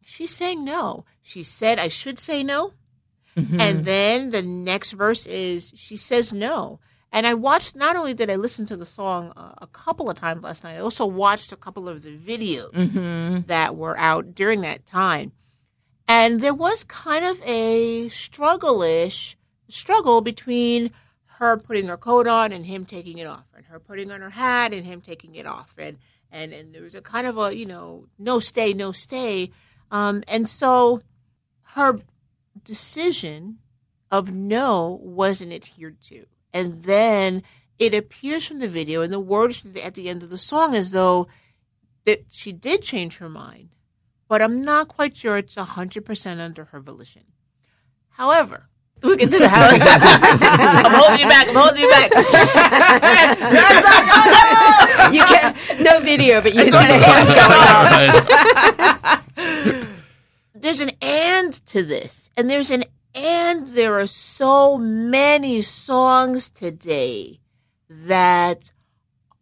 she's 0.06 0.34
saying 0.34 0.64
no. 0.64 1.04
She 1.20 1.42
said, 1.42 1.78
I 1.78 1.88
should 1.88 2.18
say 2.18 2.42
no. 2.42 2.72
And 3.36 3.84
then 3.84 4.30
the 4.30 4.40
next 4.40 4.92
verse 4.92 5.26
is 5.26 5.72
she 5.76 5.98
says 5.98 6.32
no. 6.32 6.80
And 7.12 7.26
I 7.26 7.34
watched, 7.34 7.76
not 7.76 7.94
only 7.94 8.14
did 8.14 8.30
I 8.30 8.36
listen 8.36 8.64
to 8.66 8.76
the 8.76 8.86
song 8.86 9.32
uh, 9.36 9.52
a 9.58 9.66
couple 9.66 10.08
of 10.08 10.18
times 10.18 10.42
last 10.42 10.64
night, 10.64 10.76
I 10.76 10.80
also 10.80 11.06
watched 11.06 11.52
a 11.52 11.56
couple 11.56 11.86
of 11.88 12.02
the 12.02 12.16
videos 12.16 13.46
that 13.46 13.76
were 13.76 13.98
out 13.98 14.34
during 14.34 14.62
that 14.62 14.86
time. 14.86 15.32
And 16.08 16.40
there 16.40 16.54
was 16.54 16.84
kind 16.84 17.24
of 17.24 17.42
a 17.42 18.08
struggle 18.08 18.82
ish 18.82 19.36
struggle 19.68 20.20
between 20.20 20.92
her 21.38 21.58
putting 21.58 21.88
her 21.88 21.96
coat 21.96 22.26
on 22.26 22.52
and 22.52 22.64
him 22.64 22.86
taking 22.86 23.18
it 23.18 23.26
off, 23.26 23.44
and 23.54 23.66
her 23.66 23.80
putting 23.80 24.10
on 24.10 24.20
her 24.22 24.30
hat 24.30 24.72
and 24.72 24.86
him 24.86 25.00
taking 25.00 25.34
it 25.34 25.46
off. 25.46 25.74
And, 25.76 25.98
and, 26.30 26.52
and 26.54 26.74
there 26.74 26.82
was 26.82 26.94
a 26.94 27.02
kind 27.02 27.26
of 27.26 27.36
a, 27.36 27.54
you 27.54 27.66
know, 27.66 28.06
no 28.18 28.38
stay, 28.38 28.72
no 28.72 28.92
stay. 28.92 29.50
Um, 29.90 30.22
and 30.28 30.48
so 30.48 31.00
her 31.74 32.00
decision 32.64 33.58
of 34.10 34.32
no 34.32 34.98
wasn't 35.02 35.52
adhered 35.52 36.00
to. 36.04 36.24
And 36.52 36.84
then 36.84 37.42
it 37.78 37.92
appears 37.94 38.46
from 38.46 38.58
the 38.58 38.68
video 38.68 39.02
and 39.02 39.12
the 39.12 39.20
words 39.20 39.66
at 39.82 39.94
the 39.94 40.08
end 40.08 40.22
of 40.22 40.30
the 40.30 40.38
song 40.38 40.74
as 40.74 40.92
though 40.92 41.26
that 42.04 42.24
she 42.30 42.52
did 42.52 42.82
change 42.82 43.16
her 43.18 43.28
mind, 43.28 43.70
but 44.28 44.40
I'm 44.40 44.64
not 44.64 44.86
quite 44.88 45.16
sure 45.16 45.36
it's 45.36 45.56
100% 45.56 46.40
under 46.40 46.64
her 46.66 46.80
volition. 46.80 47.24
However, 48.10 48.68
we'll 49.02 49.16
get 49.16 49.30
to 49.32 49.38
the 49.38 49.48
house. 49.48 49.80
I'm 49.82 50.92
holding 50.94 51.18
you 51.20 51.28
back. 51.28 51.48
I'm 51.48 51.56
holding 51.56 51.82
you 51.82 51.90
back. 51.90 52.10
You 55.12 55.22
can 55.22 55.54
no 55.84 56.00
video, 56.00 56.40
but 56.42 56.52
you 56.54 56.62
It's 56.62 56.72
can 56.72 56.82
on 56.82 56.88
the 56.88 56.98
see 56.98 57.04
song. 57.12 57.26
what's 57.26 57.46
going 57.46 57.76
on. 57.76 57.86
Right. 59.76 59.86
There's 60.60 60.80
an 60.80 60.90
and 61.00 61.52
to 61.66 61.82
this, 61.82 62.30
and 62.36 62.48
there's 62.50 62.70
an 62.70 62.84
and 63.14 63.68
there 63.68 63.98
are 63.98 64.06
so 64.06 64.76
many 64.78 65.62
songs 65.62 66.50
today 66.50 67.40
that 67.88 68.70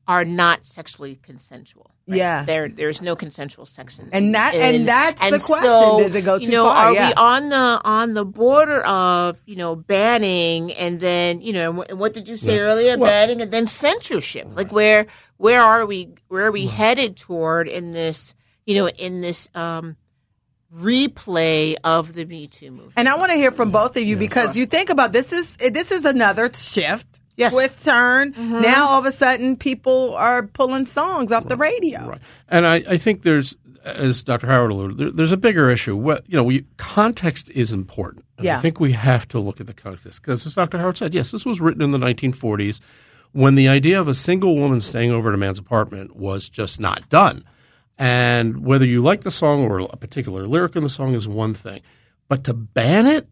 are 0.06 0.24
not 0.24 0.64
sexually 0.66 1.16
consensual. 1.16 1.90
right? 2.06 2.18
Yeah. 2.18 2.44
there 2.44 2.68
there's 2.68 3.00
no 3.00 3.16
consensual 3.16 3.64
sex 3.64 3.98
in 3.98 4.10
And 4.12 4.34
that- 4.34 4.54
in- 4.54 4.74
and 4.74 4.88
that's 4.88 5.20
the 5.22 5.34
and 5.34 5.42
question. 5.42 5.68
so, 5.68 5.98
Does 6.00 6.14
it 6.14 6.22
go 6.26 6.34
you 6.34 6.46
too 6.46 6.52
know, 6.52 6.64
far? 6.66 6.86
Are 6.86 6.92
Yeah. 6.92 7.08
we 7.08 7.14
on 7.14 7.48
the 7.48 7.80
on 7.84 8.12
the 8.12 8.26
border 8.26 8.82
of 8.82 9.40
you 9.46 9.56
know 9.56 9.74
banning 9.74 10.70
and 10.74 11.00
then 11.00 11.40
you 11.40 11.54
know 11.54 11.82
and 11.82 11.98
what 11.98 12.12
did 12.12 12.28
you 12.28 12.36
say 12.36 12.58
earlier 12.58 12.98
Well- 12.98 13.08
banning 13.10 13.40
and 13.40 13.50
then 13.50 13.66
censorship? 13.66 14.46
Like 14.54 14.70
where 14.70 15.06
where 15.38 15.62
are 15.62 15.86
we 15.86 16.10
where 16.28 16.44
are 16.46 16.52
we 16.52 16.66
headed 16.66 17.16
toward 17.16 17.66
in 17.68 17.92
this 17.92 18.34
you 18.66 18.74
know 18.76 18.88
in 18.88 19.22
this 19.22 19.48
um 19.54 19.96
replay 20.76 21.76
of 21.84 22.12
the 22.14 22.24
Me 22.24 22.46
Too 22.46 22.70
movement? 22.70 22.92
And 22.96 23.08
I 23.08 23.16
want 23.16 23.32
to 23.32 23.36
hear 23.36 23.50
from 23.50 23.70
both 23.70 23.96
of 23.96 24.02
you 24.02 24.16
because 24.16 24.56
you 24.56 24.66
think 24.66 24.90
about 24.90 25.12
this 25.12 25.32
is 25.32 25.56
eh, 25.60 25.70
this 25.70 25.90
is 25.90 26.04
another 26.04 26.52
shift, 26.52 27.20
Yes. 27.36 27.52
twist, 27.52 27.84
turn. 27.84 28.32
Mm-hmm. 28.32 28.62
Now 28.62 28.86
all 28.88 29.00
of 29.00 29.06
a 29.06 29.12
sudden 29.12 29.56
people 29.56 30.14
are 30.14 30.46
pulling 30.46 30.86
songs 30.86 31.32
off 31.32 31.48
the 31.48 31.56
radio. 31.56 32.06
Right. 32.08 32.20
And 32.48 32.66
I, 32.66 32.76
I 32.76 32.96
think 32.96 33.22
there's, 33.22 33.56
as 33.84 34.22
Dr. 34.22 34.46
Howard 34.46 34.70
alluded, 34.70 34.96
there, 34.98 35.10
there's 35.10 35.32
a 35.32 35.36
bigger 35.36 35.70
issue. 35.70 35.96
What 35.96 36.24
you 36.28 36.36
know, 36.36 36.44
we, 36.44 36.64
context 36.76 37.50
is 37.50 37.72
important. 37.72 38.24
Yeah. 38.40 38.58
I 38.58 38.60
think 38.60 38.80
we 38.80 38.92
have 38.92 39.26
to 39.28 39.38
look 39.40 39.60
at 39.60 39.66
the 39.66 39.74
context 39.74 40.22
because, 40.22 40.46
as 40.46 40.54
Dr. 40.54 40.78
Howard 40.78 40.98
said, 40.98 41.14
yes, 41.14 41.30
this 41.30 41.44
was 41.44 41.60
written 41.60 41.82
in 41.82 41.90
the 41.92 41.98
1940s 41.98 42.80
when 43.32 43.56
the 43.56 43.68
idea 43.68 44.00
of 44.00 44.06
a 44.08 44.14
single 44.14 44.56
woman 44.56 44.80
staying 44.80 45.10
over 45.10 45.28
at 45.28 45.34
a 45.34 45.38
man's 45.38 45.58
apartment 45.58 46.14
was 46.16 46.48
just 46.48 46.78
not 46.78 47.08
done. 47.08 47.44
And 47.98 48.64
whether 48.64 48.84
you 48.84 49.02
like 49.02 49.20
the 49.20 49.30
song 49.30 49.64
or 49.64 49.78
a 49.80 49.96
particular 49.96 50.46
lyric 50.46 50.76
in 50.76 50.82
the 50.82 50.90
song 50.90 51.14
is 51.14 51.28
one 51.28 51.54
thing, 51.54 51.80
but 52.28 52.44
to 52.44 52.54
ban 52.54 53.06
it, 53.06 53.28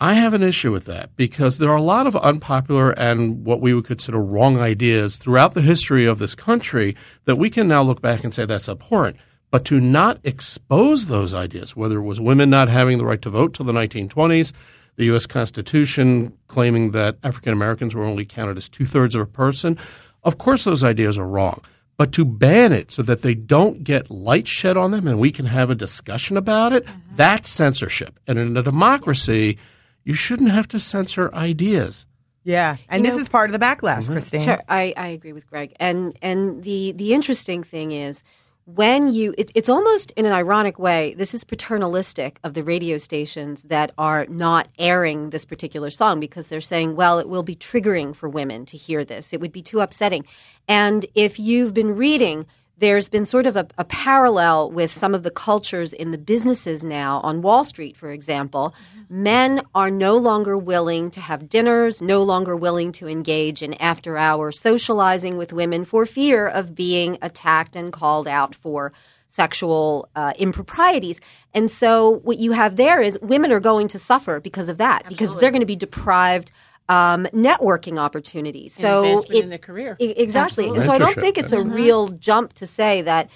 I 0.00 0.14
have 0.14 0.34
an 0.34 0.42
issue 0.42 0.72
with 0.72 0.84
that 0.86 1.16
because 1.16 1.58
there 1.58 1.70
are 1.70 1.76
a 1.76 1.82
lot 1.82 2.06
of 2.06 2.16
unpopular 2.16 2.90
and 2.90 3.44
what 3.44 3.60
we 3.60 3.72
would 3.72 3.86
consider 3.86 4.20
wrong 4.20 4.58
ideas 4.58 5.16
throughout 5.16 5.54
the 5.54 5.62
history 5.62 6.04
of 6.04 6.18
this 6.18 6.34
country 6.34 6.96
that 7.24 7.36
we 7.36 7.48
can 7.48 7.68
now 7.68 7.82
look 7.82 8.02
back 8.02 8.24
and 8.24 8.34
say 8.34 8.44
that's 8.44 8.68
abhorrent. 8.68 9.16
But 9.50 9.64
to 9.66 9.80
not 9.80 10.18
expose 10.24 11.06
those 11.06 11.32
ideas, 11.32 11.76
whether 11.76 11.98
it 11.98 12.02
was 12.02 12.20
women 12.20 12.50
not 12.50 12.68
having 12.68 12.98
the 12.98 13.04
right 13.04 13.22
to 13.22 13.30
vote 13.30 13.54
till 13.54 13.64
the 13.64 13.72
1920s, 13.72 14.52
the 14.96 15.04
U.S. 15.06 15.26
Constitution 15.26 16.36
claiming 16.48 16.90
that 16.90 17.16
African 17.22 17.52
Americans 17.52 17.94
were 17.94 18.04
only 18.04 18.24
counted 18.24 18.58
as 18.58 18.68
two 18.68 18.84
thirds 18.84 19.14
of 19.14 19.22
a 19.22 19.26
person, 19.26 19.78
of 20.24 20.38
course 20.38 20.64
those 20.64 20.82
ideas 20.82 21.16
are 21.16 21.26
wrong. 21.26 21.60
But 21.96 22.12
to 22.12 22.24
ban 22.24 22.72
it 22.72 22.90
so 22.90 23.02
that 23.02 23.22
they 23.22 23.34
don't 23.34 23.84
get 23.84 24.10
light 24.10 24.48
shed 24.48 24.76
on 24.76 24.90
them 24.90 25.06
and 25.06 25.18
we 25.18 25.30
can 25.30 25.46
have 25.46 25.70
a 25.70 25.74
discussion 25.76 26.36
about 26.36 26.72
it, 26.72 26.86
uh-huh. 26.86 26.98
that's 27.14 27.48
censorship. 27.48 28.18
And 28.26 28.38
in 28.38 28.56
a 28.56 28.62
democracy, 28.62 29.58
you 30.02 30.14
shouldn't 30.14 30.50
have 30.50 30.66
to 30.68 30.78
censor 30.78 31.32
ideas. 31.34 32.06
Yeah. 32.42 32.76
And 32.88 33.04
this 33.04 33.16
is 33.16 33.28
part 33.28 33.48
of 33.48 33.58
the 33.58 33.64
backlash, 33.64 34.02
mm-hmm. 34.02 34.12
Christine. 34.12 34.42
Sure, 34.42 34.62
I, 34.68 34.92
I 34.96 35.08
agree 35.08 35.32
with 35.32 35.46
Gregg. 35.46 35.74
And 35.80 36.16
and 36.20 36.62
the 36.62 36.92
the 36.92 37.14
interesting 37.14 37.62
thing 37.62 37.92
is 37.92 38.22
when 38.66 39.12
you, 39.12 39.34
it, 39.36 39.50
it's 39.54 39.68
almost 39.68 40.10
in 40.12 40.24
an 40.24 40.32
ironic 40.32 40.78
way, 40.78 41.14
this 41.14 41.34
is 41.34 41.44
paternalistic 41.44 42.38
of 42.42 42.54
the 42.54 42.62
radio 42.62 42.96
stations 42.96 43.64
that 43.64 43.92
are 43.98 44.26
not 44.26 44.68
airing 44.78 45.30
this 45.30 45.44
particular 45.44 45.90
song 45.90 46.18
because 46.18 46.46
they're 46.46 46.60
saying, 46.60 46.96
well, 46.96 47.18
it 47.18 47.28
will 47.28 47.42
be 47.42 47.56
triggering 47.56 48.16
for 48.16 48.28
women 48.28 48.64
to 48.66 48.76
hear 48.76 49.04
this. 49.04 49.32
It 49.32 49.40
would 49.40 49.52
be 49.52 49.62
too 49.62 49.80
upsetting. 49.80 50.24
And 50.66 51.04
if 51.14 51.38
you've 51.38 51.74
been 51.74 51.94
reading, 51.94 52.46
there's 52.78 53.08
been 53.08 53.24
sort 53.24 53.46
of 53.46 53.56
a, 53.56 53.66
a, 53.78 53.84
parallel 53.84 54.70
with 54.70 54.90
some 54.90 55.14
of 55.14 55.22
the 55.22 55.30
cultures 55.30 55.92
in 55.92 56.10
the 56.10 56.18
businesses 56.18 56.82
now 56.82 57.20
on 57.20 57.40
Wall 57.40 57.64
Street, 57.64 57.96
for 57.96 58.10
example. 58.10 58.74
Men 59.08 59.62
are 59.74 59.90
no 59.90 60.16
longer 60.16 60.58
willing 60.58 61.10
to 61.12 61.20
have 61.20 61.48
dinners, 61.48 62.02
no 62.02 62.22
longer 62.22 62.56
willing 62.56 62.90
to 62.92 63.06
engage 63.06 63.62
in 63.62 63.74
after 63.74 64.18
hour 64.18 64.50
socializing 64.50 65.36
with 65.36 65.52
women 65.52 65.84
for 65.84 66.04
fear 66.04 66.46
of 66.46 66.74
being 66.74 67.16
attacked 67.22 67.76
and 67.76 67.92
called 67.92 68.26
out 68.26 68.54
for 68.54 68.92
sexual 69.28 70.08
uh, 70.14 70.32
improprieties. 70.38 71.20
And 71.52 71.70
so 71.70 72.20
what 72.22 72.38
you 72.38 72.52
have 72.52 72.76
there 72.76 73.00
is 73.00 73.18
women 73.20 73.52
are 73.52 73.60
going 73.60 73.88
to 73.88 73.98
suffer 73.98 74.40
because 74.40 74.68
of 74.68 74.78
that, 74.78 75.02
Absolutely. 75.06 75.26
because 75.26 75.40
they're 75.40 75.50
going 75.50 75.60
to 75.60 75.66
be 75.66 75.76
deprived 75.76 76.52
um, 76.88 77.26
networking 77.32 77.98
opportunities. 77.98 78.74
So 78.74 79.22
it, 79.30 79.30
in 79.44 79.50
the 79.50 79.58
career, 79.58 79.96
I- 80.00 80.04
exactly. 80.04 80.64
Absolutely. 80.64 80.76
And 80.78 80.86
so 80.86 80.92
I 80.92 80.98
don't 80.98 81.16
Mentorship, 81.16 81.20
think 81.20 81.38
it's 81.38 81.52
a 81.52 81.56
absolutely. 81.56 81.82
real 81.82 82.08
jump 82.08 82.52
to 82.54 82.66
say 82.66 83.02
that 83.02 83.30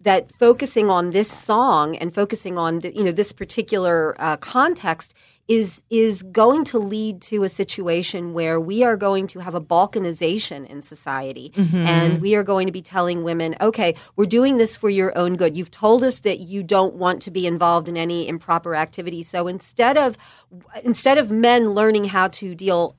that 0.00 0.30
focusing 0.38 0.90
on 0.90 1.10
this 1.10 1.30
song 1.30 1.96
and 1.96 2.14
focusing 2.14 2.58
on 2.58 2.80
the, 2.80 2.94
you 2.94 3.04
know 3.04 3.12
this 3.12 3.32
particular 3.32 4.14
uh, 4.18 4.36
context 4.36 5.14
is 5.48 5.82
is 5.90 6.22
going 6.22 6.62
to 6.62 6.78
lead 6.78 7.20
to 7.22 7.42
a 7.42 7.48
situation 7.48 8.34
where 8.34 8.60
we 8.60 8.84
are 8.84 8.96
going 8.96 9.26
to 9.26 9.40
have 9.40 9.54
a 9.54 9.60
balkanization 9.60 10.66
in 10.66 10.82
society 10.82 11.50
mm-hmm. 11.56 11.76
and 11.76 12.20
we 12.20 12.34
are 12.34 12.42
going 12.44 12.66
to 12.66 12.72
be 12.72 12.82
telling 12.82 13.24
women 13.24 13.56
okay 13.60 13.94
we're 14.14 14.26
doing 14.26 14.58
this 14.58 14.76
for 14.76 14.90
your 14.90 15.16
own 15.16 15.36
good 15.36 15.56
you've 15.56 15.70
told 15.70 16.04
us 16.04 16.20
that 16.20 16.38
you 16.38 16.62
don't 16.62 16.94
want 16.94 17.22
to 17.22 17.30
be 17.30 17.46
involved 17.46 17.88
in 17.88 17.96
any 17.96 18.28
improper 18.28 18.74
activity 18.74 19.22
so 19.22 19.48
instead 19.48 19.96
of 19.96 20.16
instead 20.84 21.16
of 21.16 21.30
men 21.30 21.70
learning 21.70 22.04
how 22.04 22.28
to 22.28 22.54
deal 22.54 22.94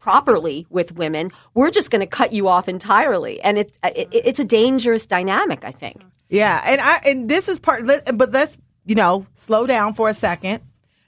properly 0.00 0.66
with 0.68 0.92
women, 0.92 1.30
we're 1.54 1.70
just 1.70 1.90
going 1.90 2.00
to 2.00 2.06
cut 2.06 2.30
you 2.30 2.46
off 2.46 2.68
entirely, 2.68 3.40
and 3.40 3.56
it's 3.56 3.78
it, 3.82 4.06
it's 4.12 4.38
a 4.38 4.44
dangerous 4.44 5.06
dynamic. 5.06 5.64
I 5.64 5.70
think. 5.70 6.04
Yeah, 6.28 6.60
and 6.62 6.78
I 6.78 7.00
and 7.06 7.26
this 7.26 7.48
is 7.48 7.58
part. 7.58 7.86
But 7.86 8.30
let's 8.30 8.58
you 8.84 8.96
know 8.96 9.26
slow 9.34 9.66
down 9.66 9.94
for 9.94 10.10
a 10.10 10.14
second 10.14 10.60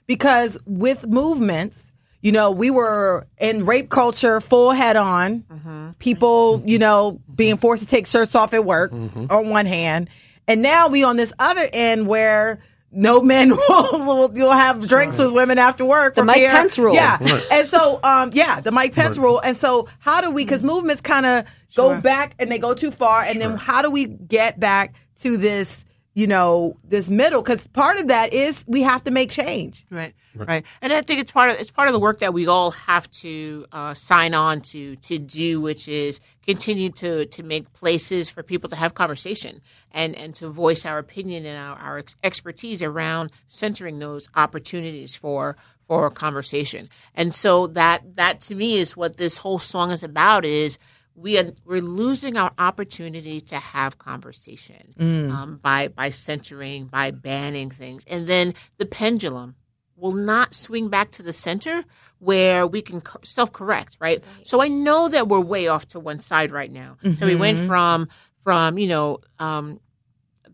because 0.07 0.57
with 0.65 1.05
movements, 1.05 1.91
you 2.21 2.31
know, 2.31 2.51
we 2.51 2.71
were 2.71 3.27
in 3.37 3.65
rape 3.65 3.89
culture 3.89 4.41
full 4.41 4.71
head 4.71 4.95
on. 4.95 5.45
Uh-huh. 5.49 5.93
People, 5.99 6.63
you 6.65 6.79
know, 6.79 7.21
being 7.33 7.57
forced 7.57 7.83
to 7.83 7.89
take 7.89 8.07
shirts 8.07 8.33
off 8.33 8.53
at 8.53 8.65
work 8.65 8.91
mm-hmm. 8.91 9.27
on 9.29 9.49
one 9.49 9.65
hand, 9.65 10.09
and 10.47 10.61
now 10.61 10.87
we 10.87 11.03
on 11.03 11.17
this 11.17 11.33
other 11.37 11.67
end 11.71 12.07
where. 12.07 12.59
No 12.89 13.21
men 13.21 13.49
will, 13.49 13.59
will 14.05 14.31
you'll 14.33 14.49
have 14.49 14.87
drinks 14.87 15.19
with 15.19 15.33
women 15.33 15.57
after 15.59 15.83
work. 15.83 16.15
The 16.15 16.23
Mike 16.23 16.37
fear- 16.37 16.51
Pence 16.51 16.79
rule. 16.79 16.95
Yeah, 16.95 17.17
and 17.51 17.67
so 17.67 17.99
um, 18.01 18.31
yeah, 18.33 18.61
the 18.61 18.71
Mike 18.71 18.95
Pence 18.95 19.17
rule. 19.17 19.41
And 19.43 19.57
so 19.57 19.89
how 19.99 20.21
do 20.21 20.31
we? 20.31 20.45
Because 20.45 20.59
mm-hmm. 20.59 20.69
movements 20.69 21.01
kind 21.01 21.25
of 21.25 21.45
go 21.75 21.99
back 21.99 22.33
and 22.39 22.49
they 22.49 22.59
go 22.59 22.73
too 22.73 22.91
far, 22.91 23.23
and 23.23 23.41
then 23.41 23.57
how 23.57 23.81
do 23.81 23.91
we 23.91 24.05
get 24.05 24.57
back 24.57 24.95
to 25.19 25.35
this? 25.35 25.83
You 26.17 26.25
know, 26.25 26.75
this 26.83 27.11
middle 27.11 27.43
because 27.43 27.67
part 27.67 27.99
of 27.99 28.07
that 28.07 28.33
is 28.33 28.65
we 28.65 28.81
have 28.81 29.03
to 29.03 29.11
make 29.11 29.29
change. 29.29 29.85
Right, 29.91 30.15
right, 30.33 30.65
and 30.81 30.91
I 30.91 31.03
think 31.03 31.19
it's 31.19 31.29
part 31.29 31.51
of 31.51 31.59
it's 31.59 31.69
part 31.69 31.89
of 31.89 31.93
the 31.93 31.99
work 31.99 32.21
that 32.21 32.33
we 32.33 32.47
all 32.47 32.71
have 32.71 33.07
to 33.21 33.67
uh, 33.71 33.93
sign 33.93 34.33
on 34.33 34.61
to 34.61 34.95
to 34.95 35.19
do, 35.19 35.61
which 35.61 35.87
is 35.87 36.19
continue 36.43 36.89
to 36.93 37.27
to 37.27 37.43
make 37.43 37.71
places 37.73 38.31
for 38.31 38.41
people 38.41 38.67
to 38.69 38.75
have 38.75 38.95
conversation 38.95 39.61
and 39.91 40.15
and 40.15 40.33
to 40.37 40.49
voice 40.49 40.87
our 40.87 40.97
opinion 40.97 41.45
and 41.45 41.55
our, 41.55 41.77
our 41.77 41.97
ex- 41.99 42.15
expertise 42.23 42.81
around 42.81 43.31
centering 43.47 43.99
those 43.99 44.27
opportunities 44.33 45.15
for 45.15 45.55
for 45.87 46.09
conversation. 46.09 46.87
And 47.13 47.31
so 47.31 47.67
that 47.67 48.15
that 48.15 48.41
to 48.41 48.55
me 48.55 48.79
is 48.79 48.97
what 48.97 49.17
this 49.17 49.37
whole 49.37 49.59
song 49.59 49.91
is 49.91 50.01
about 50.01 50.45
is 50.45 50.79
we 51.17 51.37
are 51.39 51.51
we're 51.65 51.81
losing 51.81 52.37
our 52.37 52.51
opportunity 52.59 53.41
to 53.41 53.55
have 53.55 53.97
conversation 53.97 54.93
um, 55.31 55.57
by 55.57 55.87
by 55.89 56.11
centering 56.11 56.85
by 56.85 57.11
banning 57.11 57.71
things. 57.71 58.03
And 58.07 58.27
then 58.27 58.53
the 58.77 58.85
pendulum 58.85 59.55
will 59.95 60.13
not 60.13 60.53
swing 60.53 60.89
back 60.89 61.09
to 61.11 61.23
the 61.23 61.33
center 61.33 61.83
where 62.19 62.67
we 62.67 62.81
can 62.83 63.01
self-correct 63.23 63.97
right? 63.99 64.23
So 64.43 64.61
i 64.61 64.67
know 64.67 65.09
that 65.09 65.27
we're 65.27 65.39
way 65.39 65.67
off 65.67 65.87
to 65.89 65.99
one 65.99 66.19
side 66.19 66.51
right 66.51 66.71
now. 66.71 66.97
So 67.15 67.25
we 67.25 67.35
went 67.35 67.59
from 67.67 68.07
from 68.43 68.77
you 68.77 68.87
know 68.87 69.19
um, 69.39 69.79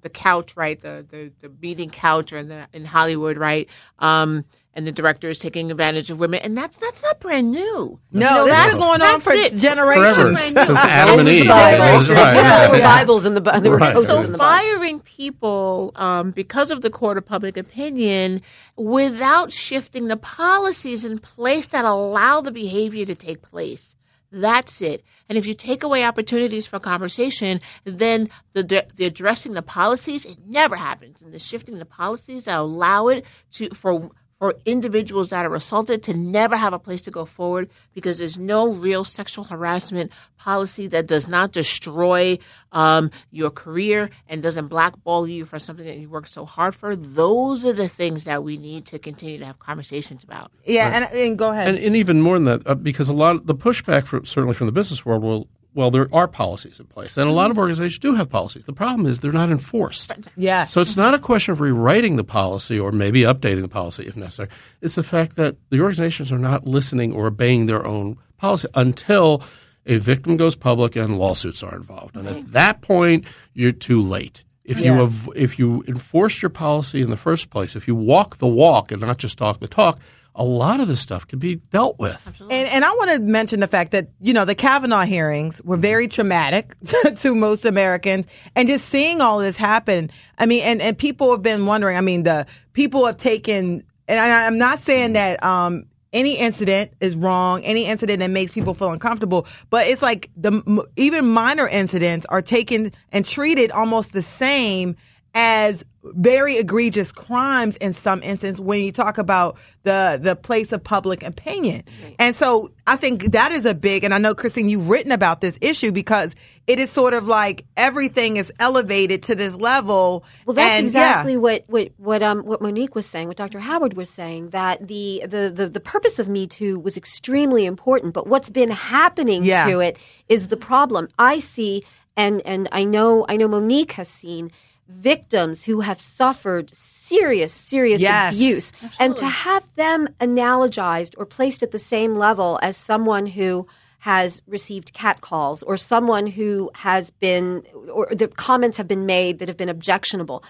the 0.01 0.09
couch, 0.09 0.55
right? 0.55 0.79
The 0.79 1.05
the, 1.07 1.31
the 1.39 1.49
beating 1.49 1.89
couch 1.89 2.31
or 2.31 2.37
in 2.37 2.47
the 2.47 2.67
in 2.73 2.85
Hollywood, 2.85 3.37
right? 3.37 3.67
Um, 3.99 4.45
and 4.75 4.87
the 4.87 4.91
director 4.91 5.29
is 5.29 5.37
taking 5.39 5.69
advantage 5.69 6.09
of 6.09 6.17
women, 6.19 6.39
and 6.41 6.57
that's 6.57 6.77
that's 6.77 7.01
not 7.03 7.19
brand 7.19 7.51
new. 7.51 7.61
No, 7.61 7.99
You 8.11 8.19
know, 8.19 8.45
this 8.45 8.53
that's- 8.53 8.65
has 8.65 8.73
been 8.75 8.79
going 8.81 8.91
on 8.93 8.99
that's 8.99 9.23
for 9.25 9.33
it. 9.33 9.59
generations. 9.59 10.15
Forever. 10.41 10.65
Forever. 10.65 10.87
Adam 10.87 11.19
and 11.19 11.27
Eve. 11.29 11.47
Bibles. 11.47 12.09
Right. 12.09 12.17
Yeah, 12.35 12.59
there 12.59 12.69
were 12.71 12.79
Bibles 12.81 13.25
in 13.25 13.33
the 13.35 13.41
there 13.41 13.71
were 13.71 13.77
Right. 13.77 14.05
So 14.05 14.21
in 14.23 14.33
firing 14.35 14.99
people 15.01 15.91
um, 15.95 16.31
because 16.31 16.71
of 16.71 16.81
the 16.81 16.89
court 16.89 17.17
of 17.17 17.25
public 17.25 17.55
opinion 17.57 18.41
without 18.75 19.51
shifting 19.51 20.07
the 20.07 20.17
policies 20.17 21.05
in 21.05 21.19
place 21.19 21.67
that 21.67 21.85
allow 21.85 22.41
the 22.41 22.51
behavior 22.51 23.05
to 23.05 23.15
take 23.15 23.41
place. 23.41 23.95
That's 24.31 24.81
it. 24.81 25.03
And 25.29 25.37
if 25.37 25.45
you 25.45 25.53
take 25.53 25.83
away 25.83 26.03
opportunities 26.03 26.65
for 26.65 26.79
conversation, 26.79 27.59
then 27.83 28.27
the, 28.53 28.63
the, 28.63 28.85
the 28.95 29.05
addressing 29.05 29.53
the 29.53 29.61
policies, 29.61 30.25
it 30.25 30.37
never 30.47 30.75
happens. 30.75 31.21
And 31.21 31.31
the 31.31 31.37
shifting 31.39 31.77
the 31.77 31.85
policies 31.85 32.45
that 32.45 32.57
allow 32.57 33.07
it 33.09 33.23
to 33.53 33.69
for 33.69 34.09
for 34.43 34.55
individuals 34.65 35.29
that 35.29 35.45
are 35.45 35.55
assaulted 35.55 36.03
to 36.03 36.13
never 36.13 36.57
have 36.57 36.73
a 36.73 36.77
place 36.77 36.99
to 36.99 37.09
go 37.09 37.23
forward 37.23 37.69
because 37.93 38.19
there's 38.19 38.37
no 38.37 38.73
real 38.73 39.05
sexual 39.05 39.45
harassment 39.45 40.11
policy 40.37 40.85
that 40.85 41.07
does 41.07 41.29
not 41.29 41.53
destroy 41.53 42.37
um, 42.73 43.09
your 43.31 43.49
career 43.49 44.09
and 44.27 44.43
doesn't 44.43 44.67
blackball 44.67 45.25
you 45.25 45.45
for 45.45 45.59
something 45.59 45.85
that 45.85 45.97
you 45.97 46.09
worked 46.09 46.27
so 46.27 46.43
hard 46.43 46.75
for. 46.75 46.93
Those 46.93 47.63
are 47.63 47.71
the 47.71 47.87
things 47.87 48.25
that 48.25 48.43
we 48.43 48.57
need 48.57 48.85
to 48.87 48.99
continue 48.99 49.39
to 49.39 49.45
have 49.45 49.59
conversations 49.59 50.25
about. 50.25 50.51
Yeah, 50.65 50.89
and, 50.89 51.05
and 51.17 51.37
go 51.37 51.53
ahead. 51.53 51.69
And, 51.69 51.77
and 51.77 51.95
even 51.95 52.19
more 52.19 52.37
than 52.37 52.43
that, 52.43 52.67
uh, 52.67 52.75
because 52.75 53.07
a 53.07 53.13
lot 53.13 53.37
of 53.37 53.47
the 53.47 53.55
pushback, 53.55 54.07
from, 54.07 54.25
certainly 54.25 54.55
from 54.55 54.67
the 54.67 54.73
business 54.73 55.05
world, 55.05 55.23
will 55.23 55.47
well, 55.75 55.89
there 55.91 56.07
are 56.13 56.27
policies 56.27 56.79
in 56.79 56.85
place, 56.85 57.17
and 57.17 57.29
a 57.29 57.33
lot 57.33 57.51
of 57.51 57.57
organizations 57.57 57.99
do 57.99 58.15
have 58.15 58.29
policies. 58.29 58.65
The 58.65 58.73
problem 58.73 59.05
is 59.05 59.19
they're 59.19 59.31
not 59.31 59.49
enforced. 59.49 60.11
Yes. 60.35 60.71
So 60.71 60.81
it's 60.81 60.95
not 60.95 61.13
a 61.13 61.19
question 61.19 61.51
of 61.51 61.61
rewriting 61.61 62.15
the 62.15 62.23
policy 62.23 62.79
or 62.79 62.91
maybe 62.91 63.21
updating 63.21 63.61
the 63.61 63.67
policy 63.67 64.03
if 64.05 64.15
necessary. 64.15 64.49
It's 64.81 64.95
the 64.95 65.03
fact 65.03 65.35
that 65.35 65.55
the 65.69 65.79
organizations 65.81 66.31
are 66.31 66.37
not 66.37 66.65
listening 66.67 67.13
or 67.13 67.27
obeying 67.27 67.65
their 67.65 67.85
own 67.85 68.17
policy 68.37 68.67
until 68.75 69.41
a 69.85 69.97
victim 69.97 70.37
goes 70.37 70.55
public 70.55 70.95
and 70.95 71.17
lawsuits 71.17 71.63
are 71.63 71.75
involved. 71.75 72.15
And 72.15 72.27
at 72.27 72.51
that 72.51 72.81
point, 72.81 73.25
you're 73.53 73.71
too 73.71 74.01
late. 74.01 74.43
If 74.63 74.79
you 74.79 74.93
av- 74.93 75.29
if 75.35 75.59
you 75.59 75.83
enforce 75.87 76.41
your 76.41 76.49
policy 76.49 77.01
in 77.01 77.09
the 77.09 77.17
first 77.17 77.49
place, 77.49 77.75
if 77.75 77.85
you 77.87 77.95
walk 77.95 78.37
the 78.37 78.47
walk 78.47 78.91
and 78.91 79.01
not 79.01 79.17
just 79.17 79.37
talk 79.37 79.59
the 79.59 79.67
talk, 79.67 79.99
a 80.35 80.43
lot 80.43 80.79
of 80.79 80.87
this 80.87 80.99
stuff 80.99 81.27
can 81.27 81.39
be 81.39 81.55
dealt 81.55 81.99
with. 81.99 82.33
And, 82.39 82.51
and 82.51 82.83
I 82.83 82.91
want 82.91 83.11
to 83.11 83.19
mention 83.19 83.59
the 83.59 83.67
fact 83.67 83.91
that, 83.91 84.09
you 84.19 84.33
know, 84.33 84.45
the 84.45 84.55
Kavanaugh 84.55 85.03
hearings 85.03 85.61
were 85.63 85.77
very 85.77 86.07
traumatic 86.07 86.75
to 87.17 87.35
most 87.35 87.65
Americans. 87.65 88.25
And 88.55 88.67
just 88.67 88.87
seeing 88.87 89.21
all 89.21 89.39
this 89.39 89.57
happen, 89.57 90.09
I 90.37 90.45
mean, 90.45 90.63
and, 90.63 90.81
and 90.81 90.97
people 90.97 91.31
have 91.31 91.43
been 91.43 91.65
wondering, 91.65 91.97
I 91.97 92.01
mean, 92.01 92.23
the 92.23 92.47
people 92.73 93.05
have 93.05 93.17
taken, 93.17 93.83
and 94.07 94.19
I, 94.19 94.47
I'm 94.47 94.57
not 94.57 94.79
saying 94.79 95.13
that, 95.13 95.43
um, 95.43 95.85
any 96.13 96.37
incident 96.37 96.91
is 96.99 97.15
wrong, 97.15 97.63
any 97.63 97.85
incident 97.85 98.19
that 98.19 98.29
makes 98.29 98.51
people 98.51 98.75
feel 98.75 98.91
uncomfortable, 98.91 99.47
but 99.71 99.87
it's 99.87 100.03
like 100.03 100.29
the 100.37 100.85
even 100.95 101.27
minor 101.27 101.67
incidents 101.67 102.27
are 102.27 102.41
taken 102.41 102.91
and 103.11 103.25
treated 103.25 103.71
almost 103.71 104.13
the 104.13 104.21
same 104.21 104.95
as 105.33 105.83
very 106.03 106.57
egregious 106.57 107.11
crimes 107.11 107.77
in 107.77 107.93
some 107.93 108.21
instances 108.23 108.59
when 108.59 108.83
you 108.83 108.91
talk 108.91 109.17
about 109.17 109.57
the 109.83 110.19
the 110.21 110.35
place 110.35 110.73
of 110.73 110.83
public 110.83 111.23
opinion. 111.23 111.81
And 112.19 112.35
so 112.35 112.69
I 112.85 112.97
think 112.97 113.31
that 113.31 113.51
is 113.53 113.65
a 113.65 113.73
big 113.73 114.03
and 114.03 114.13
I 114.13 114.17
know 114.17 114.35
Christine 114.35 114.67
you've 114.67 114.89
written 114.89 115.13
about 115.13 115.39
this 115.39 115.57
issue 115.61 115.91
because 115.93 116.35
it 116.67 116.77
is 116.77 116.91
sort 116.91 117.13
of 117.13 117.25
like 117.25 117.65
everything 117.77 118.35
is 118.37 118.51
elevated 118.59 119.23
to 119.23 119.35
this 119.35 119.55
level. 119.55 120.25
Well, 120.45 120.55
that's 120.55 120.77
and, 120.77 120.85
exactly 120.85 121.33
yeah. 121.33 121.39
what 121.39 121.63
what 121.67 121.91
what 121.97 122.21
um 122.21 122.41
what 122.41 122.61
Monique 122.61 122.95
was 122.95 123.05
saying, 123.05 123.29
what 123.29 123.37
Dr. 123.37 123.59
Howard 123.59 123.93
was 123.95 124.09
saying 124.09 124.49
that 124.49 124.87
the 124.87 125.23
the 125.25 125.51
the, 125.55 125.69
the 125.69 125.79
purpose 125.79 126.19
of 126.19 126.27
Me 126.27 126.47
Too 126.47 126.79
was 126.79 126.97
extremely 126.97 127.65
important, 127.65 128.13
but 128.13 128.27
what's 128.27 128.49
been 128.49 128.71
happening 128.71 129.45
Yeah. 129.45 129.65
to 129.67 129.79
it 129.79 129.97
is 130.27 130.49
the 130.49 130.57
problem. 130.57 131.07
I 131.17 131.39
see, 131.39 131.83
and 132.17 132.41
and 132.45 132.67
I 132.73 132.83
know 132.83 133.25
I 133.29 133.37
know 133.37 133.47
Monique 133.47 133.93
has 133.93 134.09
seen 134.09 134.51
victims 134.93 135.65
who 135.65 135.81
have 135.81 135.99
suffered 135.99 136.69
serious 136.69 137.51
serious 137.51 138.01
Yes. 138.01 138.33
abuse 138.33 138.71
and 138.99 139.15
to 139.17 139.25
have 139.27 139.63
them 139.75 140.07
analogized 140.19 141.15
or 141.17 141.25
placed 141.25 141.63
at 141.63 141.71
the 141.71 141.79
same 141.79 142.15
level 142.15 142.59
as 142.61 142.77
someone 142.77 143.25
who 143.27 143.67
has 143.99 144.41
received 144.47 144.93
catcalls 144.93 145.63
or 145.63 145.77
someone 145.77 146.27
who 146.27 146.69
has 146.75 147.09
been, 147.09 147.63
or 147.89 148.05
the 148.11 148.27
comments 148.27 148.77
have 148.77 148.87
been 148.87 149.05
made 149.05 149.39
that 149.39 149.47
have 149.47 149.55
been 149.55 149.69
objectionable. 149.69 150.43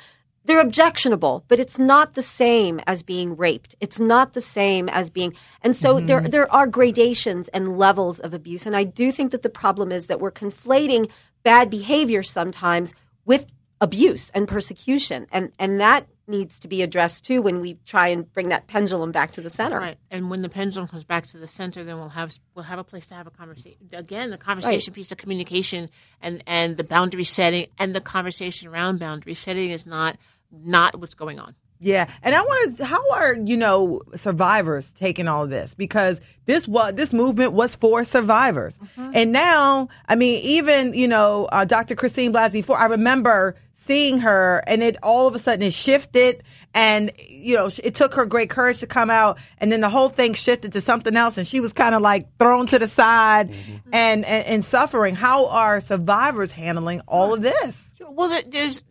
They're 0.43 0.59
objectionable, 0.59 1.45
but 1.47 1.59
it's 1.59 1.77
not 1.77 2.15
the 2.15 2.23
same 2.23 2.81
as 2.87 3.03
being 3.03 3.37
raped. 3.37 3.75
It's 3.79 3.99
not 3.99 4.33
the 4.33 4.41
same 4.41 4.89
as 4.89 5.11
being, 5.11 5.35
and 5.61 5.75
so 5.75 5.99
there 5.99 6.19
mm-hmm. 6.19 6.31
there 6.31 6.51
are 6.51 6.67
gradations 6.67 7.47
and 7.49 7.77
levels 7.77 8.19
of 8.19 8.33
abuse. 8.33 8.65
And 8.65 8.75
I 8.75 8.83
do 8.83 9.11
think 9.11 9.31
that 9.31 9.43
the 9.43 9.49
problem 9.49 9.91
is 9.91 10.07
that 10.07 10.19
we're 10.19 10.31
conflating 10.31 11.09
bad 11.43 11.69
behavior 11.69 12.23
sometimes 12.23 12.93
with 13.23 13.45
abuse 13.83 14.29
and 14.29 14.47
persecution, 14.47 15.27
and 15.31 15.51
and 15.59 15.79
that 15.81 16.07
needs 16.25 16.57
to 16.57 16.69
be 16.69 16.81
addressed 16.81 17.25
too 17.25 17.41
when 17.41 17.59
we 17.59 17.77
try 17.85 18.07
and 18.07 18.31
bring 18.31 18.47
that 18.47 18.65
pendulum 18.65 19.11
back 19.11 19.33
to 19.33 19.41
the 19.41 19.49
center. 19.49 19.77
Right, 19.77 19.97
and 20.09 20.29
when 20.29 20.41
the 20.41 20.47
pendulum 20.47 20.87
comes 20.87 21.03
back 21.03 21.27
to 21.27 21.37
the 21.37 21.49
center, 21.49 21.83
then 21.83 21.99
we'll 21.99 22.09
have 22.09 22.33
we'll 22.55 22.63
have 22.63 22.79
a 22.79 22.83
place 22.83 23.07
to 23.07 23.15
have 23.15 23.27
a 23.27 23.31
conversation. 23.31 23.77
Again, 23.91 24.29
the 24.29 24.37
conversation 24.37 24.93
piece 24.93 25.11
of 25.11 25.17
communication 25.17 25.89
and 26.21 26.41
and 26.47 26.77
the 26.77 26.85
boundary 26.85 27.25
setting 27.25 27.65
and 27.77 27.93
the 27.93 28.01
conversation 28.01 28.69
around 28.69 28.99
boundary 28.99 29.33
setting 29.33 29.69
is 29.69 29.85
not 29.85 30.17
not 30.49 30.99
what's 30.99 31.15
going 31.15 31.39
on. 31.39 31.55
Yeah, 31.83 32.09
and 32.23 32.33
I 32.33 32.41
want 32.41 32.77
to. 32.77 32.85
How 32.85 33.11
are 33.11 33.33
you 33.33 33.57
know 33.57 34.01
survivors 34.15 34.91
taking 34.93 35.27
all 35.27 35.47
this? 35.47 35.75
Because 35.75 36.21
this 36.45 36.65
was 36.67 36.93
this 36.93 37.11
movement 37.13 37.51
was 37.51 37.75
for 37.75 38.03
survivors, 38.05 38.79
and 38.97 39.33
now 39.33 39.89
I 40.07 40.15
mean, 40.15 40.39
even 40.43 40.93
you 40.93 41.09
know, 41.09 41.49
uh, 41.51 41.65
Dr. 41.65 41.95
Christine 41.95 42.31
Blasey 42.31 42.63
Ford. 42.63 42.79
I 42.79 42.85
remember 42.85 43.57
seeing 43.73 44.19
her, 44.19 44.63
and 44.65 44.81
it 44.81 44.95
all 45.03 45.27
of 45.27 45.35
a 45.35 45.39
sudden 45.39 45.61
it 45.67 45.73
shifted, 45.73 46.41
and 46.73 47.11
you 47.27 47.55
know, 47.55 47.69
it 47.83 47.95
took 47.95 48.13
her 48.13 48.25
great 48.25 48.49
courage 48.49 48.79
to 48.79 48.87
come 48.87 49.09
out, 49.09 49.37
and 49.57 49.69
then 49.69 49.81
the 49.81 49.89
whole 49.89 50.07
thing 50.07 50.33
shifted 50.33 50.71
to 50.71 50.79
something 50.79 51.17
else, 51.17 51.37
and 51.37 51.45
she 51.45 51.59
was 51.59 51.73
kind 51.73 51.93
of 51.93 52.01
like 52.01 52.27
thrown 52.39 52.65
to 52.67 52.79
the 52.79 52.87
side 52.87 53.49
and, 53.91 54.23
and 54.23 54.45
and 54.47 54.63
suffering. 54.63 55.15
How 55.15 55.47
are 55.47 55.81
survivors 55.81 56.53
handling 56.53 57.01
all 57.09 57.33
of 57.33 57.41
this? 57.41 57.91
Well, 57.99 58.29
there- 58.29 58.41
there's 58.47 58.83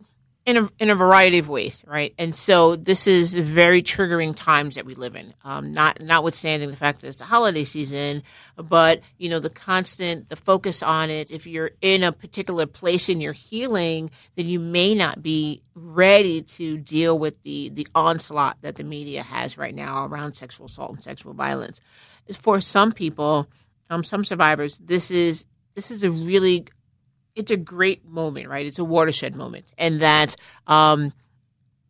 in 0.45 0.57
a 0.57 0.69
in 0.77 0.89
a 0.89 0.95
variety 0.95 1.39
of 1.39 1.47
ways, 1.47 1.81
right? 1.87 2.13
And 2.17 2.35
so 2.35 2.75
this 2.75 3.07
is 3.07 3.33
very 3.35 3.81
triggering 3.81 4.35
times 4.35 4.75
that 4.75 4.85
we 4.85 4.93
live 4.93 5.15
in. 5.15 5.33
Um, 5.43 5.71
not 5.71 6.01
notwithstanding 6.01 6.69
the 6.69 6.75
fact 6.75 7.01
that 7.01 7.07
it's 7.07 7.17
the 7.17 7.23
holiday 7.23 7.63
season, 7.63 8.23
but 8.57 9.01
you 9.17 9.29
know 9.29 9.39
the 9.39 9.49
constant 9.49 10.27
the 10.27 10.35
focus 10.35 10.83
on 10.83 11.09
it. 11.09 11.31
If 11.31 11.47
you're 11.47 11.71
in 11.81 12.03
a 12.03 12.11
particular 12.11 12.65
place 12.65 13.07
in 13.07 13.21
your 13.21 13.33
healing, 13.33 14.11
then 14.35 14.49
you 14.49 14.59
may 14.59 14.95
not 14.95 15.23
be 15.23 15.61
ready 15.75 16.41
to 16.41 16.77
deal 16.77 17.17
with 17.17 17.41
the 17.43 17.69
the 17.69 17.87
onslaught 17.95 18.57
that 18.61 18.75
the 18.75 18.83
media 18.83 19.23
has 19.23 19.57
right 19.57 19.73
now 19.73 20.05
around 20.05 20.33
sexual 20.33 20.65
assault 20.65 20.91
and 20.91 21.03
sexual 21.03 21.33
violence. 21.33 21.79
For 22.41 22.59
some 22.59 22.91
people, 22.91 23.47
um, 23.89 24.03
some 24.03 24.25
survivors, 24.25 24.77
this 24.79 25.09
is 25.09 25.45
this 25.75 25.89
is 25.89 26.03
a 26.03 26.11
really 26.11 26.65
it's 27.35 27.51
a 27.51 27.57
great 27.57 28.05
moment, 28.05 28.47
right? 28.47 28.65
It's 28.65 28.79
a 28.79 28.83
watershed 28.83 29.35
moment, 29.35 29.65
and 29.77 30.01
that 30.01 30.35
um, 30.67 31.13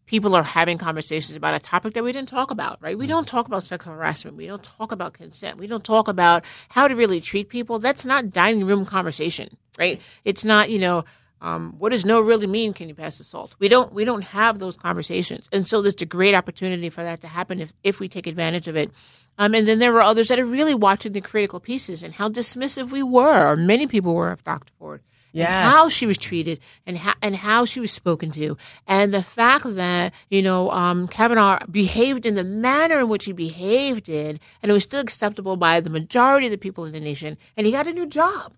people 0.05 0.35
are 0.35 0.43
having 0.43 0.77
conversations 0.77 1.35
about 1.35 1.53
a 1.53 1.59
topic 1.59 1.93
that 1.93 2.03
we 2.03 2.11
didn't 2.11 2.29
talk 2.29 2.51
about, 2.51 2.77
right? 2.81 2.97
We 2.97 3.07
don't 3.07 3.27
talk 3.27 3.47
about 3.47 3.63
sexual 3.63 3.93
harassment. 3.93 4.37
We 4.37 4.47
don't 4.47 4.63
talk 4.63 4.91
about 4.91 5.13
consent. 5.13 5.57
We 5.57 5.67
don't 5.67 5.83
talk 5.83 6.07
about 6.07 6.45
how 6.69 6.87
to 6.87 6.95
really 6.95 7.19
treat 7.19 7.49
people. 7.49 7.79
That's 7.79 8.05
not 8.05 8.29
dining 8.29 8.65
room 8.65 8.85
conversation, 8.85 9.57
right? 9.77 9.99
It's 10.23 10.45
not, 10.45 10.69
you 10.69 10.79
know, 10.79 11.05
um, 11.41 11.75
what 11.77 11.91
does 11.91 12.05
no 12.05 12.21
really 12.21 12.47
mean? 12.47 12.73
Can 12.73 12.87
you 12.87 12.95
pass 12.95 13.19
assault? 13.19 13.53
We 13.59 13.67
don't. 13.67 13.91
We 13.91 14.05
don't 14.05 14.21
have 14.21 14.59
those 14.59 14.77
conversations, 14.77 15.49
and 15.51 15.67
so 15.67 15.81
there's 15.81 16.01
a 16.01 16.05
great 16.05 16.35
opportunity 16.35 16.89
for 16.89 17.03
that 17.03 17.19
to 17.19 17.27
happen 17.27 17.59
if 17.59 17.73
if 17.83 17.99
we 17.99 18.07
take 18.07 18.27
advantage 18.27 18.69
of 18.69 18.77
it. 18.77 18.91
Um, 19.37 19.53
and 19.53 19.67
then 19.67 19.79
there 19.79 19.91
were 19.91 20.01
others 20.01 20.29
that 20.29 20.39
are 20.39 20.45
really 20.45 20.73
watching 20.75 21.11
the 21.11 21.19
critical 21.19 21.59
pieces 21.59 22.01
and 22.01 22.13
how 22.13 22.29
dismissive 22.29 22.91
we 22.91 23.03
were, 23.03 23.51
or 23.51 23.57
many 23.57 23.87
people 23.87 24.15
were, 24.15 24.31
of 24.31 24.43
Dr. 24.43 24.71
Ford. 24.79 25.01
And 25.33 25.71
how 25.71 25.89
she 25.89 26.05
was 26.05 26.17
treated 26.17 26.59
and 26.85 26.97
how, 26.97 27.13
and 27.21 27.35
how 27.35 27.65
she 27.65 27.79
was 27.79 27.91
spoken 27.91 28.31
to. 28.31 28.55
And 28.87 29.13
the 29.13 29.23
fact 29.23 29.65
that, 29.75 30.13
you 30.29 30.41
know, 30.43 30.69
um, 30.69 31.07
Kavanaugh 31.07 31.65
behaved 31.65 32.25
in 32.25 32.35
the 32.35 32.43
manner 32.43 32.99
in 32.99 33.09
which 33.09 33.25
he 33.25 33.33
behaved 33.33 34.07
in, 34.09 34.39
and 34.61 34.69
it 34.69 34.73
was 34.73 34.83
still 34.83 34.99
acceptable 34.99 35.57
by 35.57 35.79
the 35.79 35.89
majority 35.89 36.45
of 36.47 36.51
the 36.51 36.57
people 36.57 36.85
in 36.85 36.91
the 36.91 36.99
nation, 36.99 37.37
and 37.57 37.65
he 37.65 37.71
got 37.71 37.87
a 37.87 37.93
new 37.93 38.05
job. 38.05 38.53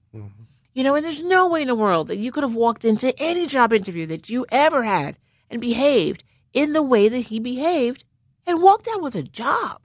You 0.73 0.83
know, 0.83 0.95
and 0.95 1.05
there's 1.05 1.23
no 1.23 1.47
way 1.47 1.61
in 1.61 1.67
the 1.69 1.75
world 1.75 2.07
that 2.07 2.17
you 2.17 2.33
could 2.33 2.43
have 2.43 2.53
walked 2.55 2.83
into 2.83 3.13
any 3.17 3.47
job 3.47 3.71
interview 3.71 4.05
that 4.07 4.29
you 4.29 4.45
ever 4.51 4.83
had 4.83 5.17
and 5.49 5.61
behaved 5.61 6.25
in 6.53 6.73
the 6.73 6.83
way 6.83 7.07
that 7.07 7.27
he 7.27 7.39
behaved 7.39 8.03
and 8.45 8.61
walked 8.61 8.87
out 8.93 9.01
with 9.01 9.15
a 9.15 9.23
job. 9.23 9.79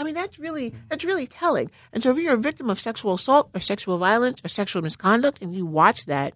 I 0.00 0.02
mean, 0.02 0.14
that's 0.14 0.38
really 0.38 0.72
that's 0.88 1.04
really 1.04 1.26
telling. 1.26 1.70
And 1.92 2.02
so, 2.02 2.10
if 2.10 2.16
you're 2.16 2.32
a 2.32 2.38
victim 2.38 2.70
of 2.70 2.80
sexual 2.80 3.14
assault 3.14 3.50
or 3.54 3.60
sexual 3.60 3.98
violence 3.98 4.40
or 4.42 4.48
sexual 4.48 4.80
misconduct, 4.80 5.42
and 5.42 5.54
you 5.54 5.66
watch 5.66 6.06
that, 6.06 6.32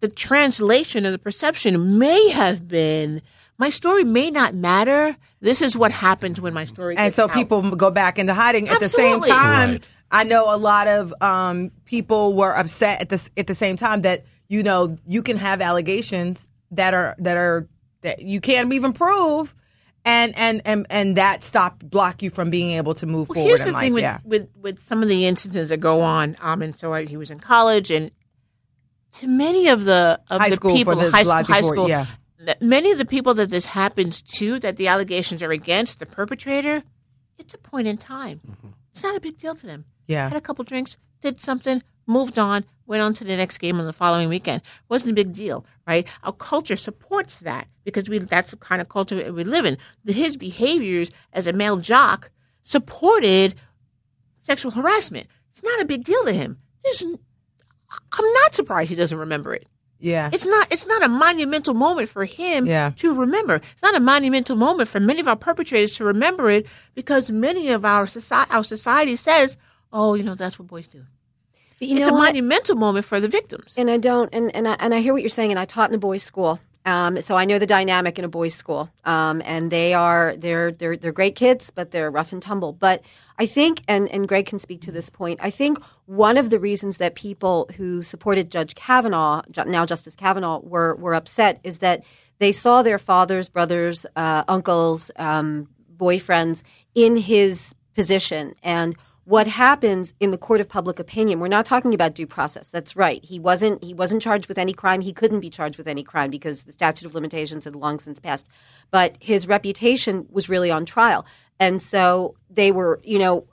the 0.00 0.08
translation 0.08 1.06
and 1.06 1.14
the 1.14 1.18
perception 1.18 1.98
may 1.98 2.28
have 2.28 2.68
been, 2.68 3.22
my 3.56 3.70
story 3.70 4.04
may 4.04 4.30
not 4.30 4.54
matter. 4.54 5.16
This 5.40 5.62
is 5.62 5.78
what 5.78 5.92
happens 5.92 6.42
when 6.42 6.52
my 6.52 6.66
story. 6.66 6.94
and 6.98 7.14
so 7.14 7.24
out. 7.24 7.32
people 7.32 7.62
go 7.74 7.90
back 7.90 8.18
into 8.18 8.34
hiding 8.34 8.68
at 8.68 8.80
the 8.80 8.90
same 8.90 9.22
time. 9.22 9.70
Right. 9.72 9.88
I 10.10 10.24
know 10.24 10.54
a 10.54 10.58
lot 10.58 10.86
of 10.86 11.14
um, 11.22 11.70
people 11.86 12.34
were 12.34 12.54
upset 12.54 13.00
at 13.00 13.08
the 13.08 13.30
at 13.38 13.46
the 13.46 13.54
same 13.54 13.78
time 13.78 14.02
that 14.02 14.26
you 14.48 14.62
know 14.62 14.98
you 15.06 15.22
can 15.22 15.38
have 15.38 15.62
allegations 15.62 16.46
that 16.72 16.92
are 16.92 17.16
that 17.18 17.38
are 17.38 17.66
that 18.02 18.20
you 18.20 18.42
can't 18.42 18.70
even 18.74 18.92
prove, 18.92 19.54
and 20.04 20.36
and 20.36 20.62
and 20.64 20.86
and 20.90 21.16
that 21.16 21.42
stop 21.42 21.82
block 21.82 22.22
you 22.22 22.30
from 22.30 22.50
being 22.50 22.76
able 22.76 22.94
to 22.94 23.06
move 23.06 23.28
Well, 23.28 23.34
forward 23.36 23.48
here's 23.48 23.60
in 23.62 23.66
the 23.68 23.72
life. 23.72 23.82
thing 23.82 23.92
with, 23.94 24.02
yeah, 24.02 24.18
with 24.24 24.48
with 24.60 24.80
some 24.86 25.02
of 25.02 25.08
the 25.08 25.26
instances 25.26 25.68
that 25.70 25.78
go 25.78 26.00
on. 26.00 26.36
Um, 26.40 26.62
and 26.62 26.76
so 26.76 26.92
I, 26.92 27.04
he 27.04 27.16
was 27.16 27.30
in 27.30 27.40
college, 27.40 27.90
and 27.90 28.10
to 29.12 29.26
many 29.26 29.68
of 29.68 29.84
the 29.84 30.20
of 30.30 30.40
High 30.40 30.50
the 30.50 30.56
school 30.56 30.74
people, 30.74 30.96
the 30.96 31.10
high, 31.10 31.22
Blasey 31.22 31.46
high 31.48 31.62
Ford, 31.62 31.74
school, 31.76 31.88
yeah. 31.88 32.06
that 32.40 32.60
many 32.60 32.90
of 32.90 32.98
the 32.98 33.04
people 33.06 33.34
that 33.34 33.50
this 33.50 33.66
happens 33.66 34.20
to, 34.22 34.58
that 34.60 34.76
the 34.76 34.88
allegations 34.88 35.42
are 35.42 35.50
against 35.52 35.98
the 36.00 36.06
perpetrator, 36.06 36.82
it's 37.38 37.54
a 37.54 37.58
point 37.58 37.86
in 37.86 37.96
time. 37.96 38.40
It's 38.90 39.02
not 39.02 39.16
a 39.16 39.20
big 39.20 39.38
deal 39.38 39.54
to 39.54 39.66
them. 39.66 39.84
Yeah. 40.06 40.28
had 40.28 40.36
a 40.36 40.40
couple 40.40 40.64
drinks, 40.64 40.96
did 41.22 41.40
something, 41.40 41.82
moved 42.06 42.38
on, 42.38 42.64
went 42.86 43.02
on 43.02 43.14
to 43.14 43.24
the 43.24 43.36
next 43.36 43.58
game 43.58 43.80
on 43.80 43.86
the 43.86 43.92
following 43.92 44.28
weekend. 44.28 44.60
wasn't 44.88 45.10
a 45.12 45.14
big 45.14 45.32
deal, 45.32 45.64
right? 45.86 46.06
Our 46.22 46.32
culture 46.32 46.76
supports 46.76 47.36
that 47.36 47.66
because 47.84 48.08
we 48.08 48.18
that's 48.18 48.50
the 48.50 48.56
kind 48.58 48.80
of 48.82 48.88
culture 48.88 49.32
we 49.32 49.44
live 49.44 49.64
in. 49.64 49.78
His 50.06 50.36
behaviors 50.36 51.10
as 51.32 51.46
a 51.46 51.52
male 51.52 51.78
jock 51.78 52.30
supported 52.62 53.54
sexual 54.40 54.72
harassment. 54.72 55.26
It's 55.52 55.62
not 55.62 55.80
a 55.80 55.84
big 55.84 56.04
deal 56.04 56.24
to 56.24 56.32
him. 56.32 56.58
There's, 56.82 57.02
I'm 57.02 58.32
not 58.42 58.54
surprised 58.54 58.90
he 58.90 58.96
doesn't 58.96 59.16
remember 59.18 59.54
it. 59.54 59.64
yeah, 60.00 60.28
It's 60.32 60.46
not. 60.46 60.70
It's 60.72 60.86
not 60.86 61.02
a 61.02 61.08
monumental 61.08 61.72
moment 61.74 62.08
for 62.10 62.24
him 62.24 62.66
Yeah. 62.66 62.90
to 62.96 63.14
remember. 63.14 63.54
It's 63.72 63.82
not 63.82 63.94
a 63.94 64.00
monumental 64.00 64.56
moment 64.56 64.88
for 64.88 65.00
many 65.00 65.20
of 65.20 65.28
our 65.28 65.36
perpetrators 65.36 65.92
to 65.92 66.04
remember 66.04 66.50
it 66.50 66.66
because 66.94 67.30
many 67.30 67.68
of 67.70 67.84
our 67.84 68.06
society, 68.06 68.50
our 68.50 68.64
society 68.64 69.16
says, 69.16 69.56
"Oh, 69.92 70.14
you 70.14 70.22
know, 70.24 70.34
that's 70.34 70.58
what 70.58 70.68
boys 70.68 70.88
do." 70.88 71.04
It's 71.80 72.08
a 72.08 72.12
what? 72.12 72.26
monumental 72.26 72.76
moment 72.76 73.04
for 73.04 73.20
the 73.20 73.28
victims. 73.28 73.76
And 73.76 73.90
I 73.90 73.98
don't, 73.98 74.30
and 74.32 74.54
and 74.54 74.68
I, 74.68 74.76
and 74.78 74.94
I 74.94 75.00
hear 75.00 75.12
what 75.12 75.22
you're 75.22 75.28
saying, 75.28 75.50
and 75.50 75.58
I 75.58 75.64
taught 75.64 75.90
in 75.90 75.94
a 75.94 75.98
boys' 75.98 76.22
school, 76.22 76.60
um, 76.86 77.20
so 77.22 77.34
I 77.36 77.44
know 77.44 77.58
the 77.58 77.66
dynamic 77.66 78.18
in 78.18 78.24
a 78.24 78.28
boys' 78.28 78.54
school. 78.54 78.90
Um, 79.04 79.42
and 79.44 79.70
they 79.70 79.94
are 79.94 80.36
they're 80.36 80.70
they're 80.70 80.96
they're 80.96 81.12
great 81.12 81.34
kids, 81.34 81.70
but 81.70 81.90
they're 81.90 82.10
rough 82.10 82.32
and 82.32 82.42
tumble. 82.42 82.72
But 82.72 83.02
I 83.38 83.46
think, 83.46 83.82
and 83.88 84.08
and 84.10 84.28
Gregg 84.28 84.46
can 84.46 84.58
speak 84.58 84.80
to 84.82 84.92
this 84.92 85.10
point. 85.10 85.40
I 85.42 85.50
think 85.50 85.82
one 86.06 86.36
of 86.36 86.50
the 86.50 86.60
reasons 86.60 86.98
that 86.98 87.14
people 87.14 87.68
who 87.76 88.02
supported 88.02 88.50
Judge 88.50 88.74
Kavanaugh, 88.74 89.42
now 89.66 89.86
Justice 89.86 90.16
Kavanaugh, 90.16 90.60
were 90.60 90.94
were 90.96 91.14
upset 91.14 91.60
is 91.64 91.78
that 91.78 92.04
they 92.38 92.52
saw 92.52 92.82
their 92.82 92.98
fathers, 92.98 93.48
brothers, 93.48 94.04
uh, 94.16 94.44
uncles, 94.48 95.10
um, 95.16 95.68
boyfriends 95.96 96.62
in 96.94 97.16
his 97.16 97.74
position 97.94 98.54
and 98.62 98.96
what 99.24 99.46
happens 99.46 100.12
in 100.20 100.30
the 100.30 100.38
court 100.38 100.60
of 100.60 100.68
public 100.68 100.98
opinion 100.98 101.40
we're 101.40 101.48
not 101.48 101.64
talking 101.64 101.94
about 101.94 102.14
due 102.14 102.26
process 102.26 102.68
that's 102.70 102.94
right 102.96 103.24
he 103.24 103.38
wasn't 103.38 103.82
he 103.82 103.94
wasn't 103.94 104.20
charged 104.20 104.48
with 104.48 104.58
any 104.58 104.72
crime 104.72 105.00
he 105.00 105.12
couldn't 105.12 105.40
be 105.40 105.50
charged 105.50 105.78
with 105.78 105.88
any 105.88 106.02
crime 106.02 106.30
because 106.30 106.62
the 106.64 106.72
statute 106.72 107.06
of 107.06 107.14
limitations 107.14 107.64
had 107.64 107.74
long 107.74 107.98
since 107.98 108.20
passed 108.20 108.48
but 108.90 109.16
his 109.20 109.48
reputation 109.48 110.26
was 110.30 110.48
really 110.48 110.70
on 110.70 110.84
trial 110.84 111.24
and 111.58 111.80
so 111.80 112.34
they 112.50 112.70
were 112.70 113.00
you 113.02 113.18
know 113.18 113.46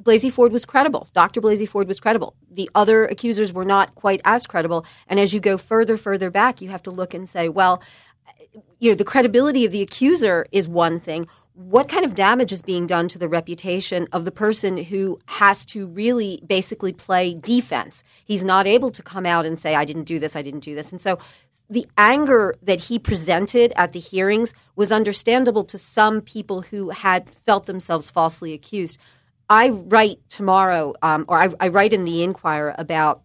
Blasey 0.00 0.30
Ford 0.30 0.52
was 0.52 0.64
credible. 0.64 1.08
Dr. 1.12 1.40
Blasey 1.40 1.68
Ford 1.68 1.88
was 1.88 1.98
credible. 1.98 2.34
The 2.50 2.70
other 2.74 3.04
accusers 3.04 3.52
were 3.52 3.64
not 3.64 3.94
quite 3.94 4.20
as 4.24 4.46
credible. 4.46 4.86
And 5.08 5.18
as 5.18 5.34
you 5.34 5.40
go 5.40 5.58
further, 5.58 5.96
further 5.96 6.30
back, 6.30 6.60
you 6.60 6.68
have 6.70 6.82
to 6.84 6.90
look 6.90 7.14
and 7.14 7.28
say, 7.28 7.48
well, 7.48 7.82
you 8.78 8.90
know, 8.90 8.94
the 8.94 9.04
credibility 9.04 9.64
of 9.64 9.72
the 9.72 9.82
accuser 9.82 10.46
is 10.52 10.68
one 10.68 11.00
thing. 11.00 11.26
What 11.54 11.88
kind 11.88 12.04
of 12.04 12.14
damage 12.14 12.50
is 12.50 12.62
being 12.62 12.86
done 12.86 13.08
to 13.08 13.18
the 13.18 13.28
reputation 13.28 14.08
of 14.10 14.24
the 14.24 14.32
person 14.32 14.78
who 14.78 15.18
has 15.26 15.66
to 15.66 15.86
really 15.86 16.40
basically 16.46 16.94
play 16.94 17.34
defense? 17.34 18.02
He's 18.24 18.42
not 18.42 18.66
able 18.66 18.90
to 18.90 19.02
come 19.02 19.26
out 19.26 19.44
and 19.44 19.58
say, 19.58 19.74
I 19.74 19.84
didn't 19.84 20.04
do 20.04 20.18
this, 20.18 20.34
I 20.34 20.40
didn't 20.40 20.60
do 20.60 20.74
this. 20.74 20.92
And 20.92 21.00
so 21.00 21.18
the 21.68 21.86
anger 21.98 22.54
that 22.62 22.84
he 22.84 22.98
presented 22.98 23.72
at 23.76 23.92
the 23.92 24.00
hearings 24.00 24.54
was 24.76 24.90
understandable 24.92 25.64
to 25.64 25.76
some 25.76 26.22
people 26.22 26.62
who 26.62 26.88
had 26.88 27.28
felt 27.28 27.66
themselves 27.66 28.10
falsely 28.10 28.54
accused. 28.54 28.98
I 29.50 29.68
write 29.68 30.20
tomorrow, 30.30 30.94
um, 31.02 31.26
or 31.28 31.38
I, 31.38 31.48
I 31.60 31.68
write 31.68 31.92
in 31.92 32.04
the 32.04 32.22
Inquirer 32.22 32.74
about 32.78 33.22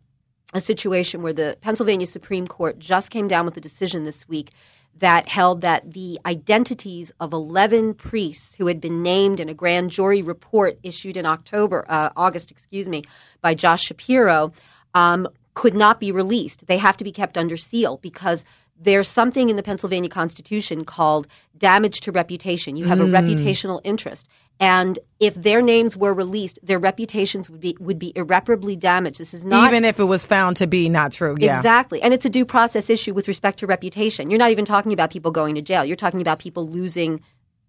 a 0.53 0.59
situation 0.59 1.21
where 1.21 1.33
the 1.33 1.57
Pennsylvania 1.61 2.07
Supreme 2.07 2.47
Court 2.47 2.79
just 2.79 3.11
came 3.11 3.27
down 3.27 3.45
with 3.45 3.55
a 3.55 3.61
decision 3.61 4.03
this 4.03 4.27
week 4.27 4.51
that 4.99 5.29
held 5.29 5.61
that 5.61 5.93
the 5.93 6.19
identities 6.25 7.11
of 7.19 7.33
11 7.33 7.93
priests 7.95 8.55
who 8.55 8.67
had 8.67 8.81
been 8.81 9.03
named 9.03 9.39
in 9.39 9.49
a 9.49 9.53
grand 9.53 9.91
jury 9.91 10.21
report 10.21 10.79
issued 10.83 11.17
in 11.17 11.25
October, 11.25 11.85
uh, 11.89 12.09
August, 12.15 12.51
excuse 12.51 12.89
me, 12.89 13.03
by 13.41 13.53
Josh 13.53 13.83
Shapiro, 13.83 14.51
um, 14.93 15.27
could 15.53 15.73
not 15.73 15.99
be 15.99 16.11
released. 16.11 16.67
They 16.67 16.77
have 16.77 16.97
to 16.97 17.03
be 17.03 17.11
kept 17.11 17.37
under 17.37 17.57
seal 17.57 17.97
because 17.97 18.45
there's 18.79 19.07
something 19.07 19.49
in 19.49 19.55
the 19.55 19.63
Pennsylvania 19.63 20.09
Constitution 20.09 20.85
called 20.85 21.27
damage 21.57 22.01
to 22.01 22.11
reputation. 22.11 22.75
You 22.75 22.85
have 22.85 22.99
a 22.99 23.05
reputational 23.05 23.81
interest. 23.83 24.27
And 24.59 24.97
if 25.19 25.35
their 25.35 25.61
names 25.61 25.95
were 25.95 26.13
released, 26.13 26.59
their 26.63 26.79
reputations 26.79 27.49
would 27.49 27.61
be 27.61 27.75
would 27.79 27.99
be 27.99 28.11
irreparably 28.15 28.75
damaged. 28.75 29.19
This 29.19 29.33
is 29.33 29.45
not 29.45 29.69
Even 29.71 29.85
if 29.85 29.99
it 29.99 30.03
was 30.05 30.25
found 30.25 30.55
to 30.57 30.67
be 30.67 30.89
not 30.89 31.11
true. 31.11 31.35
Yeah. 31.39 31.55
Exactly. 31.55 32.01
And 32.01 32.13
it's 32.13 32.25
a 32.25 32.29
due 32.29 32.45
process 32.45 32.89
issue 32.89 33.13
with 33.13 33.27
respect 33.27 33.59
to 33.59 33.67
reputation. 33.67 34.29
You're 34.31 34.39
not 34.39 34.51
even 34.51 34.65
talking 34.65 34.93
about 34.93 35.11
people 35.11 35.31
going 35.31 35.55
to 35.55 35.61
jail. 35.61 35.85
You're 35.85 35.95
talking 35.95 36.21
about 36.21 36.39
people 36.39 36.67
losing 36.67 37.21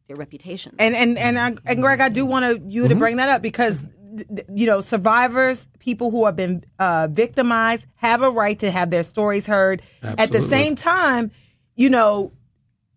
their 0.06 0.16
reputations. 0.16 0.76
And 0.78 0.94
and 0.94 1.18
and, 1.18 1.38
I, 1.38 1.54
and 1.66 1.82
Gregg, 1.82 2.00
I 2.00 2.08
do 2.08 2.24
want 2.24 2.44
to 2.44 2.62
you 2.66 2.82
Mm-hmm. 2.84 2.88
to 2.88 2.94
bring 2.96 3.16
that 3.18 3.28
up 3.28 3.42
because 3.42 3.84
you 4.52 4.66
know 4.66 4.80
survivors, 4.80 5.68
people 5.78 6.10
who 6.10 6.26
have 6.26 6.36
been 6.36 6.64
uh, 6.78 7.08
victimized, 7.10 7.86
have 7.96 8.22
a 8.22 8.30
right 8.30 8.58
to 8.58 8.70
have 8.70 8.90
their 8.90 9.04
stories 9.04 9.46
heard. 9.46 9.82
At 10.02 10.32
the 10.32 10.42
same 10.42 10.74
time, 10.74 11.30
you 11.74 11.90
know, 11.90 12.32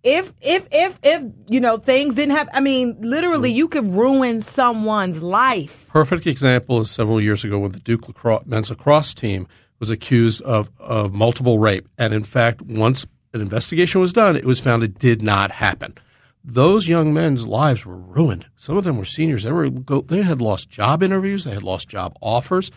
if 0.04 0.34
if 0.42 0.68
if 0.72 1.00
if 1.04 1.24
you 1.48 1.60
know 1.60 1.78
things 1.78 2.16
didn't 2.16 2.36
have, 2.36 2.50
I 2.54 2.60
mean, 2.60 2.98
literally, 3.02 3.52
you 3.52 3.68
could 3.68 3.94
ruin 3.94 4.42
someone's 4.42 5.22
life. 5.22 5.88
Perfect 5.90 6.28
example 6.28 6.82
is 6.82 6.90
several 6.90 7.22
years 7.22 7.44
ago 7.44 7.60
when 7.60 7.72
the 7.72 7.80
Duke 7.80 8.08
lacrosse, 8.08 8.46
men's 8.46 8.70
lacrosse 8.70 9.14
team 9.14 9.48
was 9.82 9.90
accused 9.90 10.42
of, 10.44 10.70
of 10.80 11.12
multiple 11.12 11.60
rape. 11.60 11.90
And 11.98 12.14
in 12.14 12.24
fact, 12.24 12.62
once 12.62 13.06
an 13.34 13.42
investigation 13.42 14.00
was 14.00 14.14
done, 14.14 14.38
it 14.38 14.46
was 14.46 14.60
found 14.60 14.84
it 14.84 15.00
did 15.00 15.22
not 15.22 15.52
happen. 15.52 15.98
Those 16.44 16.88
young 16.88 17.14
men's 17.14 17.46
lives 17.46 17.86
were 17.86 17.98
ruined. 17.98 18.48
Some 18.56 18.78
of 18.78 18.84
them 18.84 18.98
were 18.98 19.06
seniors. 19.06 19.44
They 19.44 19.52
were 19.52 19.70
they 19.70 20.24
had 20.24 20.42
lost 20.42 20.70
job 20.70 21.04
interviews. 21.04 21.44
They 21.44 21.54
had 21.54 21.64
lost 21.64 21.90
job 21.90 22.18
offers. 22.22 22.72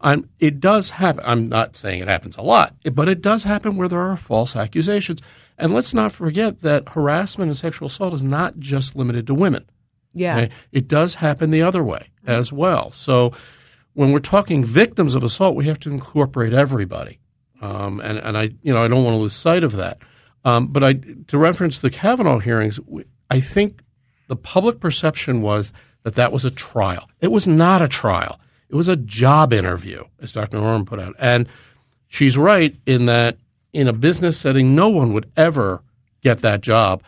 Um, 0.00 0.30
it 0.38 0.60
does 0.60 0.90
happen. 0.90 1.22
I'm 1.26 1.48
not 1.48 1.76
saying 1.76 2.00
it 2.00 2.08
happens 2.08 2.36
a 2.36 2.42
lot, 2.42 2.74
but 2.92 3.08
it 3.08 3.20
does 3.20 3.42
happen 3.42 3.76
where 3.76 3.88
there 3.88 4.00
are 4.00 4.16
false 4.16 4.56
accusations. 4.56 5.20
And 5.58 5.74
let's 5.74 5.92
not 5.92 6.12
forget 6.12 6.62
that 6.62 6.90
harassment 6.90 7.50
and 7.50 7.56
sexual 7.56 7.88
assault 7.88 8.14
is 8.14 8.22
not 8.22 8.58
just 8.58 8.96
limited 8.96 9.26
to 9.26 9.34
women. 9.34 9.66
Yeah. 10.14 10.36
Okay? 10.36 10.50
It 10.72 10.88
does 10.88 11.16
happen 11.16 11.50
the 11.50 11.62
other 11.62 11.84
way 11.84 12.08
as 12.26 12.50
well. 12.50 12.90
So 12.92 13.32
when 13.92 14.12
we're 14.12 14.20
talking 14.20 14.64
victims 14.64 15.14
of 15.14 15.22
assault, 15.22 15.54
we 15.54 15.66
have 15.66 15.78
to 15.80 15.90
incorporate 15.90 16.54
everybody. 16.54 17.18
Um, 17.60 18.00
and, 18.00 18.18
and 18.18 18.38
I, 18.38 18.50
you 18.62 18.72
know, 18.72 18.82
I 18.82 18.88
don't 18.88 19.04
want 19.04 19.16
to 19.16 19.20
lose 19.20 19.34
sight 19.34 19.64
of 19.64 19.72
that. 19.76 19.98
Um, 20.44 20.68
but 20.68 20.82
I, 20.82 20.94
to 21.28 21.38
reference 21.38 21.78
the 21.78 21.90
Kavanaugh 21.90 22.38
hearings, 22.38 22.80
I 23.30 23.40
think 23.40 23.82
the 24.28 24.36
public 24.36 24.80
perception 24.80 25.42
was 25.42 25.72
that 26.02 26.14
that 26.14 26.32
was 26.32 26.44
a 26.44 26.50
trial. 26.50 27.10
It 27.20 27.30
was 27.30 27.46
not 27.46 27.82
a 27.82 27.88
trial. 27.88 28.40
It 28.68 28.76
was 28.76 28.88
a 28.88 28.96
job 28.96 29.52
interview, 29.52 30.04
as 30.20 30.32
Dr. 30.32 30.58
Norman 30.58 30.86
put 30.86 31.00
out. 31.00 31.14
And 31.18 31.48
she's 32.06 32.38
right 32.38 32.74
in 32.86 33.06
that 33.06 33.36
in 33.72 33.88
a 33.88 33.92
business 33.92 34.38
setting, 34.38 34.74
no 34.74 34.88
one 34.88 35.12
would 35.12 35.30
ever 35.36 35.82
get 36.22 36.40
that 36.40 36.60
job. 36.60 37.02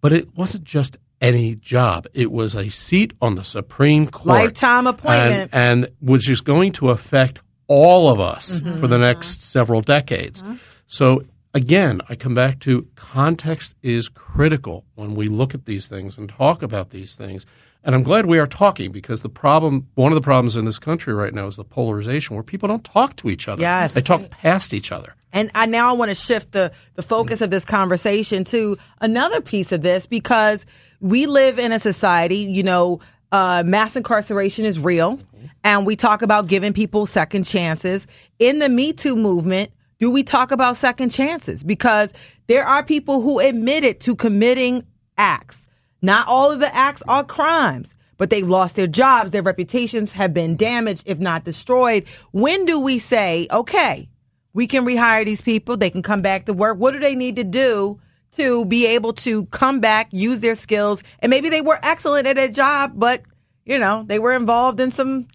But 0.00 0.12
it 0.12 0.36
wasn't 0.36 0.64
just 0.64 0.96
any 1.20 1.56
job. 1.56 2.06
It 2.14 2.30
was 2.30 2.54
a 2.54 2.68
seat 2.68 3.12
on 3.20 3.34
the 3.34 3.44
Supreme 3.44 4.06
Court. 4.06 4.26
Lifetime 4.26 4.86
appointment. 4.86 5.50
And, 5.52 5.84
and 5.84 5.92
was 6.00 6.24
just 6.24 6.44
going 6.44 6.72
to 6.72 6.90
affect 6.90 7.42
all 7.66 8.10
of 8.10 8.20
us 8.20 8.60
for 8.60 8.86
the 8.86 8.98
next 8.98 9.42
several 9.42 9.80
decades. 9.80 10.42
So 10.86 11.24
again, 11.58 12.00
I 12.08 12.14
come 12.14 12.34
back 12.34 12.60
to 12.60 12.86
context 12.94 13.74
is 13.82 14.08
critical 14.08 14.84
when 14.94 15.14
we 15.14 15.26
look 15.26 15.54
at 15.54 15.64
these 15.64 15.88
things 15.88 16.16
and 16.16 16.28
talk 16.28 16.62
about 16.62 16.90
these 16.90 17.16
things. 17.16 17.44
And 17.84 17.94
I'm 17.94 18.04
glad 18.04 18.26
we 18.26 18.38
are 18.38 18.46
talking 18.46 18.92
because 18.92 19.22
the 19.22 19.28
problem, 19.28 19.88
one 19.94 20.12
of 20.12 20.16
the 20.16 20.22
problems 20.22 20.54
in 20.54 20.64
this 20.64 20.78
country 20.78 21.12
right 21.12 21.34
now 21.34 21.46
is 21.46 21.56
the 21.56 21.64
polarization 21.64 22.36
where 22.36 22.44
people 22.44 22.68
don't 22.68 22.84
talk 22.84 23.16
to 23.16 23.28
each 23.28 23.48
other. 23.48 23.60
Yes. 23.60 23.92
They 23.92 24.00
talk 24.00 24.30
past 24.30 24.72
each 24.72 24.92
other. 24.92 25.14
And 25.32 25.50
I 25.54 25.66
now 25.66 25.90
I 25.90 25.92
want 25.92 26.10
to 26.10 26.14
shift 26.14 26.52
the, 26.52 26.72
the 26.94 27.02
focus 27.02 27.40
of 27.40 27.50
this 27.50 27.64
conversation 27.64 28.44
to 28.44 28.78
another 29.00 29.40
piece 29.40 29.72
of 29.72 29.82
this 29.82 30.06
because 30.06 30.64
we 31.00 31.26
live 31.26 31.58
in 31.58 31.72
a 31.72 31.78
society, 31.78 32.38
you 32.38 32.62
know, 32.62 33.00
uh, 33.32 33.62
mass 33.66 33.96
incarceration 33.96 34.64
is 34.64 34.78
real. 34.78 35.18
And 35.64 35.84
we 35.84 35.96
talk 35.96 36.22
about 36.22 36.46
giving 36.46 36.72
people 36.72 37.04
second 37.04 37.44
chances. 37.44 38.06
In 38.38 38.58
the 38.60 38.68
Me 38.68 38.92
Too 38.92 39.16
movement, 39.16 39.70
do 39.98 40.10
we 40.10 40.22
talk 40.22 40.50
about 40.50 40.76
second 40.76 41.10
chances? 41.10 41.62
Because 41.62 42.12
there 42.46 42.64
are 42.64 42.82
people 42.82 43.20
who 43.20 43.40
admitted 43.40 44.00
to 44.00 44.16
committing 44.16 44.86
acts. 45.16 45.66
Not 46.00 46.28
all 46.28 46.52
of 46.52 46.60
the 46.60 46.74
acts 46.74 47.02
are 47.08 47.24
crimes, 47.24 47.94
but 48.16 48.30
they've 48.30 48.48
lost 48.48 48.76
their 48.76 48.86
jobs. 48.86 49.32
Their 49.32 49.42
reputations 49.42 50.12
have 50.12 50.32
been 50.32 50.56
damaged, 50.56 51.02
if 51.06 51.18
not 51.18 51.44
destroyed. 51.44 52.06
When 52.32 52.64
do 52.64 52.80
we 52.80 52.98
say, 52.98 53.48
okay, 53.50 54.08
we 54.52 54.66
can 54.66 54.84
rehire 54.84 55.24
these 55.24 55.40
people. 55.40 55.76
They 55.76 55.90
can 55.90 56.02
come 56.02 56.22
back 56.22 56.46
to 56.46 56.52
work. 56.52 56.78
What 56.78 56.92
do 56.92 57.00
they 57.00 57.14
need 57.14 57.36
to 57.36 57.44
do 57.44 58.00
to 58.32 58.64
be 58.66 58.86
able 58.86 59.12
to 59.14 59.46
come 59.46 59.80
back, 59.80 60.08
use 60.10 60.40
their 60.40 60.54
skills? 60.54 61.02
And 61.20 61.30
maybe 61.30 61.48
they 61.48 61.60
were 61.60 61.78
excellent 61.82 62.26
at 62.26 62.36
their 62.36 62.48
job, 62.48 62.92
but 62.94 63.22
you 63.64 63.78
know, 63.78 64.02
they 64.02 64.18
were 64.18 64.32
involved 64.32 64.80
in 64.80 64.90
some, 64.90 65.28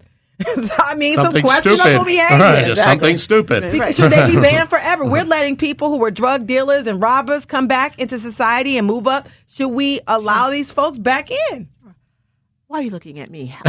I 0.80 0.96
mean, 0.96 1.16
some 1.16 1.26
Something 1.26 1.44
questionable 1.44 1.84
stupid. 1.84 2.06
behavior. 2.06 2.38
Right, 2.38 2.66
just 2.66 2.84
something 2.84 3.18
stupid. 3.18 3.72
Because 3.72 3.96
should 3.96 4.12
they 4.12 4.26
be 4.26 4.36
banned 4.42 4.70
forever? 4.70 5.06
We're 5.06 5.26
letting 5.26 5.58
people 5.58 5.90
who 5.90 6.00
were 6.00 6.12
drug 6.12 6.48
dealers 6.48 6.88
and 6.88 7.02
robbers 7.02 7.46
come 7.46 7.68
back 7.68 8.00
into 8.00 8.20
society 8.20 8.78
and 8.78 8.86
move 8.88 9.08
up. 9.08 9.28
Should 9.50 9.70
we 9.70 10.00
allow 10.08 10.50
these 10.50 10.72
folks 10.72 10.98
back 10.98 11.30
in? 11.52 11.70
Why 12.68 12.80
are 12.80 12.84
you 12.84 12.90
looking 12.90 13.20
at 13.20 13.30
me? 13.30 13.52
Um, 13.52 13.60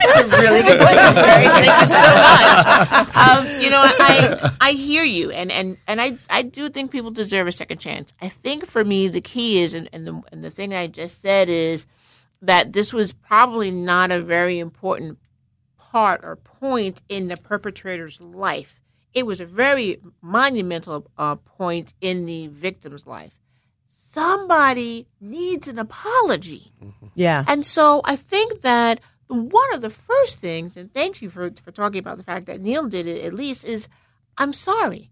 it's 0.00 0.16
a 0.16 0.24
really 0.40 0.62
good 0.62 0.80
question, 0.80 1.14
Cherri. 1.14 1.44
Thank 1.46 1.80
you 1.82 1.88
so 1.88 2.14
much. 2.14 3.16
Um, 3.16 3.60
you 3.60 3.68
know, 3.68 3.82
I 3.84 4.52
I 4.60 4.72
hear 4.72 5.04
you, 5.04 5.30
and 5.30 5.52
and 5.52 5.76
and 5.86 6.00
I 6.00 6.16
I 6.30 6.42
do 6.42 6.70
think 6.70 6.90
people 6.90 7.10
deserve 7.10 7.48
a 7.48 7.52
second 7.52 7.78
chance. 7.80 8.12
I 8.22 8.28
think 8.28 8.64
for 8.66 8.82
me 8.82 9.08
the 9.08 9.20
key 9.20 9.60
is, 9.62 9.74
and, 9.74 9.90
and 9.92 10.06
the 10.06 10.22
and 10.32 10.42
the 10.42 10.50
thing 10.50 10.72
I 10.72 10.86
just 10.86 11.20
said 11.20 11.50
is 11.50 11.84
that 12.42 12.72
this 12.72 12.92
was 12.92 13.12
probably 13.12 13.70
not 13.70 14.10
a 14.10 14.20
very 14.20 14.58
important 14.58 15.18
part 15.78 16.20
or 16.24 16.36
point 16.36 17.00
in 17.08 17.28
the 17.28 17.36
perpetrator's 17.36 18.20
life. 18.20 18.80
It 19.14 19.26
was 19.26 19.40
a 19.40 19.46
very 19.46 20.00
monumental 20.20 21.06
uh, 21.16 21.36
point 21.36 21.94
in 22.00 22.26
the 22.26 22.48
victim's 22.48 23.06
life. 23.06 23.32
Somebody 23.86 25.06
needs 25.20 25.68
an 25.68 25.78
apology. 25.78 26.72
Yeah. 27.14 27.44
And 27.46 27.64
so 27.64 28.00
I 28.04 28.16
think 28.16 28.62
that 28.62 29.00
one 29.28 29.74
of 29.74 29.80
the 29.80 29.90
first 29.90 30.40
things, 30.40 30.76
and 30.76 30.92
thank 30.92 31.22
you 31.22 31.30
for, 31.30 31.50
for 31.62 31.72
talking 31.72 31.98
about 31.98 32.18
the 32.18 32.24
fact 32.24 32.46
that 32.46 32.60
Neil 32.60 32.88
did 32.88 33.06
it 33.06 33.24
at 33.24 33.32
least, 33.34 33.64
is 33.64 33.88
I'm 34.36 34.52
sorry. 34.52 35.10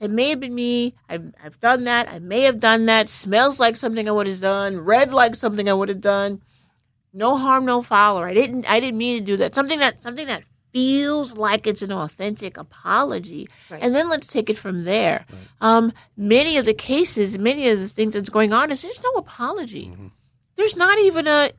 It 0.00 0.10
may 0.10 0.30
have 0.30 0.40
been 0.40 0.54
me. 0.54 0.94
I've, 1.08 1.32
I've 1.42 1.58
done 1.58 1.84
that. 1.84 2.08
I 2.08 2.20
may 2.20 2.42
have 2.42 2.60
done 2.60 2.86
that. 2.86 3.08
Smells 3.08 3.58
like 3.58 3.74
something 3.74 4.08
I 4.08 4.12
would 4.12 4.28
have 4.28 4.40
done. 4.40 4.78
Read 4.78 5.12
like 5.12 5.34
something 5.34 5.68
I 5.68 5.74
would 5.74 5.88
have 5.88 6.00
done. 6.00 6.40
No 7.12 7.36
harm, 7.36 7.64
no 7.64 7.82
foul. 7.82 8.18
Or 8.20 8.26
I 8.28 8.34
didn't. 8.34 8.68
I 8.70 8.80
didn't 8.80 8.98
mean 8.98 9.18
to 9.18 9.24
do 9.24 9.36
that. 9.38 9.54
Something 9.54 9.78
that 9.78 10.02
something 10.02 10.26
that 10.26 10.42
feels 10.72 11.34
like 11.36 11.66
it's 11.66 11.80
an 11.82 11.90
authentic 11.92 12.56
apology, 12.56 13.48
and 13.70 13.94
then 13.94 14.10
let's 14.10 14.26
take 14.26 14.50
it 14.50 14.58
from 14.58 14.84
there. 14.84 15.24
Um, 15.60 15.92
many 16.16 16.58
of 16.58 16.66
the 16.66 16.74
cases, 16.74 17.38
many 17.38 17.68
of 17.70 17.80
the 17.80 17.88
things 17.88 18.12
that's 18.12 18.28
going 18.28 18.52
on 18.52 18.70
is 18.70 18.82
there's 18.82 19.02
no 19.02 19.10
apology. 19.12 19.92
There's 20.56 20.76
not 20.76 20.98
even 20.98 21.26
a. 21.26 21.50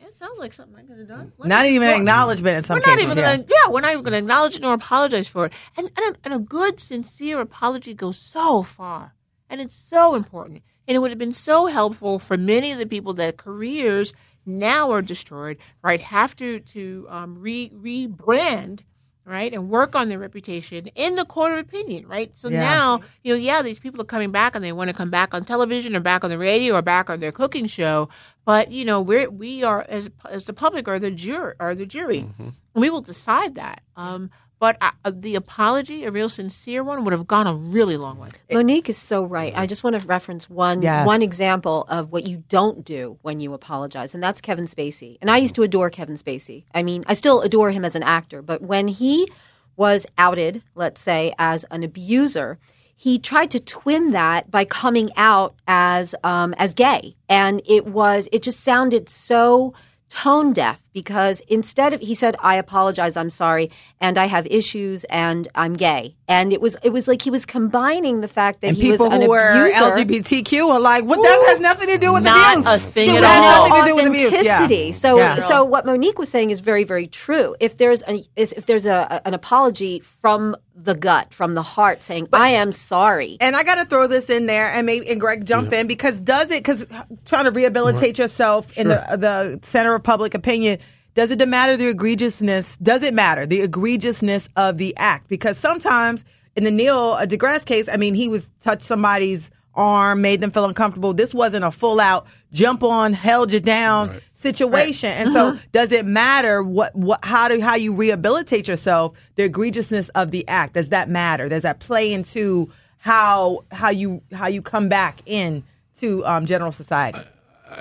It 0.00 0.14
sounds 0.14 0.38
like 0.38 0.52
something 0.52 0.76
I 0.76 0.82
could 0.82 0.98
have 0.98 1.08
done. 1.08 1.32
Let 1.38 1.48
Not 1.48 1.64
me- 1.64 1.74
even 1.76 1.88
an 1.88 1.92
Well, 1.92 2.00
acknowledgement 2.00 2.56
in 2.58 2.62
some 2.64 2.74
we're 2.76 2.80
not 2.80 2.98
cases. 2.98 3.04
even 3.04 3.18
yeah. 3.18 3.36
gonna, 3.36 3.48
yeah, 3.48 3.70
we're 3.70 3.80
not 3.80 3.92
even 3.92 4.04
going 4.04 4.12
to 4.12 4.18
acknowledge 4.18 4.56
it 4.56 4.62
nor 4.62 4.74
apologize 4.74 5.28
for 5.28 5.46
it. 5.46 5.52
And, 5.78 5.90
and, 5.96 6.14
a, 6.14 6.18
and 6.24 6.34
a 6.34 6.38
good, 6.38 6.78
sincere 6.80 7.40
apology 7.40 7.94
goes 7.94 8.18
so 8.18 8.62
far, 8.62 9.14
and 9.48 9.60
it's 9.62 9.76
so 9.76 10.14
important. 10.14 10.62
And 10.86 10.94
it 10.96 10.98
would 10.98 11.10
have 11.10 11.18
been 11.18 11.32
so 11.32 11.66
helpful 11.66 12.18
for 12.18 12.36
many 12.36 12.70
of 12.72 12.78
the 12.78 12.86
people 12.86 13.14
that 13.14 13.36
careers 13.38 14.12
now 14.46 14.90
are 14.90 15.02
destroyed, 15.02 15.58
right? 15.82 16.00
Have 16.00 16.34
to 16.36 16.60
to 16.60 17.06
um, 17.08 17.38
re 17.40 17.70
rebrand, 17.70 18.80
right, 19.24 19.52
and 19.52 19.68
work 19.70 19.94
on 19.94 20.08
their 20.08 20.18
reputation 20.18 20.86
in 20.94 21.16
the 21.16 21.24
court 21.24 21.52
of 21.52 21.58
opinion, 21.58 22.06
right? 22.06 22.36
So 22.36 22.48
Yeah. 22.48 22.60
now, 22.60 23.00
you 23.22 23.32
know, 23.32 23.38
yeah, 23.38 23.62
these 23.62 23.78
people 23.78 24.00
are 24.00 24.04
coming 24.04 24.30
back 24.30 24.54
and 24.54 24.64
they 24.64 24.72
want 24.72 24.88
to 24.90 24.96
come 24.96 25.10
back 25.10 25.34
on 25.34 25.44
television 25.44 25.94
or 25.94 26.00
back 26.00 26.24
on 26.24 26.30
the 26.30 26.38
radio 26.38 26.74
or 26.74 26.82
back 26.82 27.10
on 27.10 27.20
their 27.20 27.32
cooking 27.32 27.66
show, 27.66 28.08
but 28.44 28.70
you 28.72 28.84
know, 28.84 29.00
we're 29.00 29.30
we 29.30 29.62
are 29.62 29.84
as 29.88 30.10
as 30.28 30.46
the 30.46 30.52
public 30.52 30.88
are 30.88 30.98
the 30.98 31.10
jury 31.10 31.54
are 31.60 31.74
the 31.74 31.86
jury. 31.86 32.26
We 32.74 32.88
will 32.90 33.02
decide 33.02 33.56
that. 33.56 33.82
Um, 33.96 34.30
but 34.60 34.76
uh, 34.80 34.90
the 35.10 35.34
apology, 35.34 36.04
a 36.04 36.10
real 36.12 36.28
sincere 36.28 36.84
one, 36.84 37.02
would 37.04 37.12
have 37.12 37.26
gone 37.26 37.48
a 37.48 37.54
really 37.54 37.96
long 37.96 38.18
way. 38.18 38.28
Monique 38.52 38.88
is 38.88 38.96
so 38.98 39.24
right. 39.24 39.52
I 39.56 39.66
just 39.66 39.82
want 39.82 39.98
to 40.00 40.06
reference 40.06 40.48
one 40.48 40.82
Yes. 40.82 41.04
one 41.06 41.22
example 41.22 41.86
of 41.88 42.12
what 42.12 42.28
you 42.28 42.44
don't 42.48 42.84
do 42.84 43.18
when 43.22 43.40
you 43.40 43.52
apologize, 43.54 44.14
and 44.14 44.22
that's 44.22 44.40
Kevin 44.40 44.66
Spacey. 44.66 45.16
And 45.20 45.30
I 45.30 45.38
used 45.38 45.56
to 45.56 45.62
adore 45.64 45.90
Kevin 45.90 46.16
Spacey. 46.16 46.64
I 46.74 46.82
mean, 46.84 47.02
I 47.08 47.14
still 47.14 47.40
adore 47.40 47.72
him 47.72 47.84
as 47.84 47.96
an 47.96 48.02
actor, 48.04 48.42
but 48.42 48.62
when 48.62 48.86
he 48.88 49.28
was 49.76 50.06
outed, 50.18 50.62
let's 50.74 51.00
say, 51.00 51.32
as 51.38 51.64
an 51.70 51.82
abuser, 51.82 52.58
he 52.94 53.18
tried 53.18 53.50
to 53.52 53.58
twin 53.60 54.10
that 54.10 54.50
by 54.50 54.66
coming 54.66 55.08
out 55.16 55.54
as 55.66 56.14
um, 56.22 56.52
as 56.58 56.74
gay, 56.74 57.16
and 57.30 57.62
it 57.66 57.86
was 57.86 58.28
it 58.30 58.42
just 58.42 58.60
sounded 58.60 59.08
so 59.08 59.72
tone 60.10 60.52
deaf 60.52 60.82
because 60.92 61.40
instead 61.48 61.94
of 61.94 62.00
he 62.00 62.14
said 62.14 62.36
i 62.40 62.56
apologize 62.56 63.16
i'm 63.16 63.30
sorry 63.30 63.70
and 64.00 64.18
i 64.18 64.26
have 64.26 64.46
issues 64.48 65.04
and 65.04 65.48
i'm 65.54 65.74
gay 65.74 66.14
and 66.30 66.52
it 66.52 66.60
was 66.60 66.76
it 66.84 66.90
was 66.90 67.08
like 67.08 67.20
he 67.22 67.30
was 67.30 67.44
combining 67.44 68.20
the 68.20 68.28
fact 68.28 68.60
that 68.60 68.68
And 68.68 68.76
he 68.76 68.92
was 68.92 68.98
people 69.00 69.12
an 69.12 69.22
who 69.22 69.28
were 69.28 69.64
abuser 69.64 69.80
LGBTQ 69.82 70.68
are 70.70 70.80
like, 70.80 71.04
what? 71.04 71.20
That 71.22 71.44
has 71.50 71.60
nothing 71.60 71.88
to 71.88 71.98
do 71.98 72.12
with 72.12 72.22
Not 72.22 72.58
abuse. 72.58 72.66
a 72.74 72.78
thing 72.78 73.14
It 73.16 73.22
at 73.22 73.24
all. 73.24 73.68
nothing 73.68 73.84
to 73.84 73.90
do 73.90 73.96
with 73.96 74.06
abuse. 74.06 74.26
authenticity. 74.28 74.74
Yeah. 74.86 74.92
So, 74.92 75.16
Yeah. 75.18 75.38
so 75.40 75.64
what 75.64 75.84
Monique 75.84 76.18
was 76.20 76.28
saying 76.28 76.50
is 76.50 76.60
very, 76.60 76.84
very 76.84 77.08
true. 77.08 77.56
If 77.58 77.76
there's 77.78 78.02
a, 78.06 78.22
if 78.36 78.64
there's 78.66 78.86
a, 78.86 79.20
an 79.26 79.34
apology 79.34 79.98
from 80.00 80.54
the 80.74 80.94
gut, 80.94 81.34
from 81.34 81.54
the 81.54 81.62
heart, 81.62 82.00
saying 82.00 82.28
I 82.32 82.50
am 82.50 82.70
sorry, 82.72 83.36
And 83.40 83.56
I 83.56 83.64
got 83.64 83.74
to 83.74 83.84
throw 83.84 84.06
this 84.06 84.30
in 84.30 84.46
there, 84.46 84.66
and 84.68 84.86
maybe 84.86 85.10
and 85.10 85.20
Gregg 85.20 85.44
jump 85.44 85.72
in 85.72 85.88
because 85.88 86.20
does 86.20 86.50
it? 86.52 86.62
Because 86.62 86.86
trying 87.26 87.44
to 87.44 87.50
rehabilitate 87.50 88.18
yourself 88.18 88.78
in 88.78 88.88
the 88.88 89.04
the 89.18 89.58
center 89.66 89.94
of 89.94 90.02
public 90.04 90.34
opinion. 90.34 90.78
Does 91.14 91.30
it 91.30 91.48
matter 91.48 91.76
the 91.76 91.92
egregiousness? 91.92 92.78
Does 92.82 93.02
it 93.02 93.14
matter 93.14 93.46
the 93.46 93.66
egregiousness 93.66 94.48
of 94.56 94.78
the 94.78 94.96
act? 94.96 95.28
Because 95.28 95.58
sometimes 95.58 96.24
in 96.56 96.64
the 96.64 96.70
Neil 96.70 97.16
deGrasse 97.16 97.66
case, 97.66 97.88
I 97.88 97.96
mean, 97.96 98.14
he 98.14 98.28
was 98.28 98.48
touched 98.60 98.82
somebody's 98.82 99.50
arm, 99.74 100.20
made 100.20 100.40
them 100.40 100.50
feel 100.50 100.64
uncomfortable. 100.64 101.12
This 101.12 101.32
wasn't 101.32 101.64
a 101.64 101.70
full 101.70 102.00
out 102.00 102.26
jump 102.52 102.82
on, 102.82 103.12
held 103.12 103.52
you 103.52 103.60
down 103.60 104.20
situation. 104.34 105.10
And 105.10 105.32
so, 105.32 105.58
does 105.72 105.92
it 105.92 106.04
matter 106.04 106.62
what 106.62 106.94
what 106.94 107.24
how 107.24 107.48
do 107.48 107.60
how 107.60 107.76
you 107.76 107.96
rehabilitate 107.96 108.68
yourself? 108.68 109.18
The 109.36 109.48
egregiousness 109.48 110.10
of 110.14 110.30
the 110.30 110.46
act 110.48 110.74
does 110.74 110.90
that 110.90 111.08
matter? 111.08 111.48
Does 111.48 111.62
that 111.62 111.80
play 111.80 112.12
into 112.12 112.70
how 112.98 113.64
how 113.70 113.90
you 113.90 114.22
how 114.32 114.48
you 114.48 114.62
come 114.62 114.88
back 114.88 115.20
in 115.26 115.64
to 116.00 116.24
um, 116.26 116.46
general 116.46 116.72
society? 116.72 117.18
I 117.18 117.24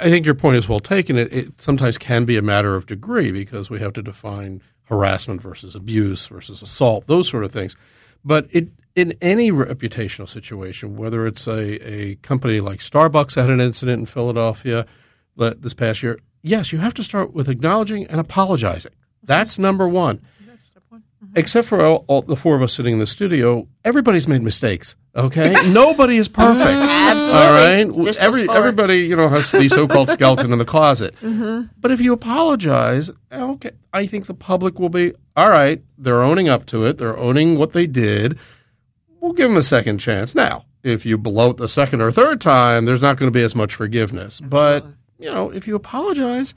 think 0.09 0.25
your 0.25 0.35
point 0.35 0.57
is 0.57 0.69
well 0.69 0.79
taken. 0.79 1.17
It, 1.17 1.33
it 1.33 1.61
sometimes 1.61 1.97
can 1.97 2.25
be 2.25 2.37
a 2.37 2.41
matter 2.41 2.75
of 2.75 2.85
degree 2.85 3.31
because 3.31 3.69
we 3.69 3.79
have 3.79 3.93
to 3.93 4.01
define 4.01 4.61
harassment 4.85 5.41
versus 5.41 5.75
abuse 5.75 6.27
versus 6.27 6.61
assault, 6.61 7.07
those 7.07 7.29
sort 7.29 7.43
of 7.43 7.51
things. 7.51 7.75
But 8.23 8.47
it, 8.51 8.69
in 8.95 9.15
any 9.21 9.51
reputational 9.51 10.27
situation, 10.27 10.97
whether 10.97 11.25
it's 11.25 11.47
a, 11.47 11.87
a 11.87 12.15
company 12.15 12.59
like 12.59 12.79
Starbucks 12.79 13.35
had 13.35 13.49
an 13.49 13.61
incident 13.61 13.99
in 13.99 14.05
Philadelphia 14.05 14.85
this 15.37 15.73
past 15.73 16.03
year, 16.03 16.19
yes, 16.41 16.71
you 16.71 16.79
have 16.79 16.93
to 16.95 17.03
start 17.03 17.33
with 17.33 17.47
acknowledging 17.49 18.05
and 18.07 18.19
apologizing. 18.19 18.91
That's 19.23 19.57
number 19.57 19.87
one. 19.87 20.21
Except 21.35 21.67
for 21.67 21.85
all, 21.85 22.05
all 22.07 22.21
the 22.21 22.35
four 22.35 22.55
of 22.55 22.61
us 22.61 22.73
sitting 22.73 22.93
in 22.93 22.99
the 22.99 23.05
studio, 23.05 23.67
everybody's 23.85 24.27
made 24.27 24.41
mistakes. 24.41 24.95
Okay, 25.15 25.53
nobody 25.71 26.17
is 26.17 26.29
perfect. 26.29 26.69
Absolutely. 26.89 27.33
All 27.39 28.05
right, 28.07 28.17
Every, 28.19 28.49
everybody 28.49 28.99
you 28.99 29.15
know 29.15 29.27
has 29.29 29.51
the 29.51 29.67
so-called 29.67 30.09
skeleton 30.11 30.53
in 30.53 30.59
the 30.59 30.65
closet. 30.65 31.15
But 31.81 31.91
if 31.91 31.99
you 31.99 32.13
apologize, 32.13 33.09
okay, 33.31 33.71
I 33.91 34.05
think 34.05 34.27
the 34.27 34.33
public 34.33 34.79
will 34.79 34.89
be 34.89 35.13
all 35.35 35.49
right. 35.49 35.81
They're 35.97 36.21
owning 36.21 36.47
up 36.49 36.65
to 36.67 36.85
it. 36.85 36.97
They're 36.97 37.17
owning 37.17 37.57
what 37.57 37.73
they 37.73 37.87
did. 37.87 38.37
We'll 39.19 39.33
give 39.33 39.49
them 39.49 39.57
a 39.57 39.63
second 39.63 39.97
chance. 39.99 40.35
Now, 40.35 40.65
if 40.83 41.05
you 41.05 41.17
blow 41.17 41.49
it 41.51 41.57
the 41.57 41.67
second 41.67 42.01
or 42.01 42.11
third 42.11 42.39
time, 42.39 42.85
there's 42.85 43.01
not 43.01 43.17
going 43.17 43.31
to 43.31 43.37
be 43.37 43.43
as 43.43 43.55
much 43.55 43.73
forgiveness. 43.75 44.39
But 44.39 44.85
you 45.17 45.31
know, 45.31 45.49
if 45.51 45.67
you 45.67 45.75
apologize, 45.75 46.53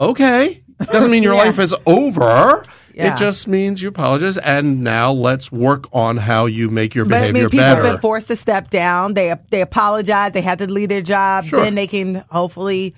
okay, 0.00 0.62
doesn't 0.90 1.10
mean 1.10 1.22
your 1.22 1.34
Yeah. 1.34 1.44
life 1.44 1.58
is 1.58 1.74
over. 1.86 2.64
Yeah. 2.94 3.14
It 3.14 3.18
just 3.18 3.48
means 3.48 3.80
you 3.80 3.88
apologize, 3.88 4.36
and 4.38 4.82
now 4.82 5.12
let's 5.12 5.50
work 5.50 5.86
on 5.92 6.18
how 6.18 6.46
you 6.46 6.68
make 6.68 6.94
your 6.94 7.06
But 7.06 7.22
I 7.22 7.32
mean, 7.32 7.44
people 7.44 7.58
better. 7.58 7.82
have 7.82 7.92
been 7.94 8.00
forced 8.00 8.28
to 8.28 8.36
step 8.36 8.70
down. 8.70 9.14
They 9.14 9.34
they 9.50 9.62
apologize. 9.62 10.32
They 10.32 10.42
had 10.42 10.58
to 10.58 10.70
leave 10.70 10.88
their 10.90 11.02
job. 11.02 11.44
Sure. 11.44 11.64
Then 11.64 11.74
they 11.74 11.86
can 11.86 12.16
hopefully, 12.30 12.94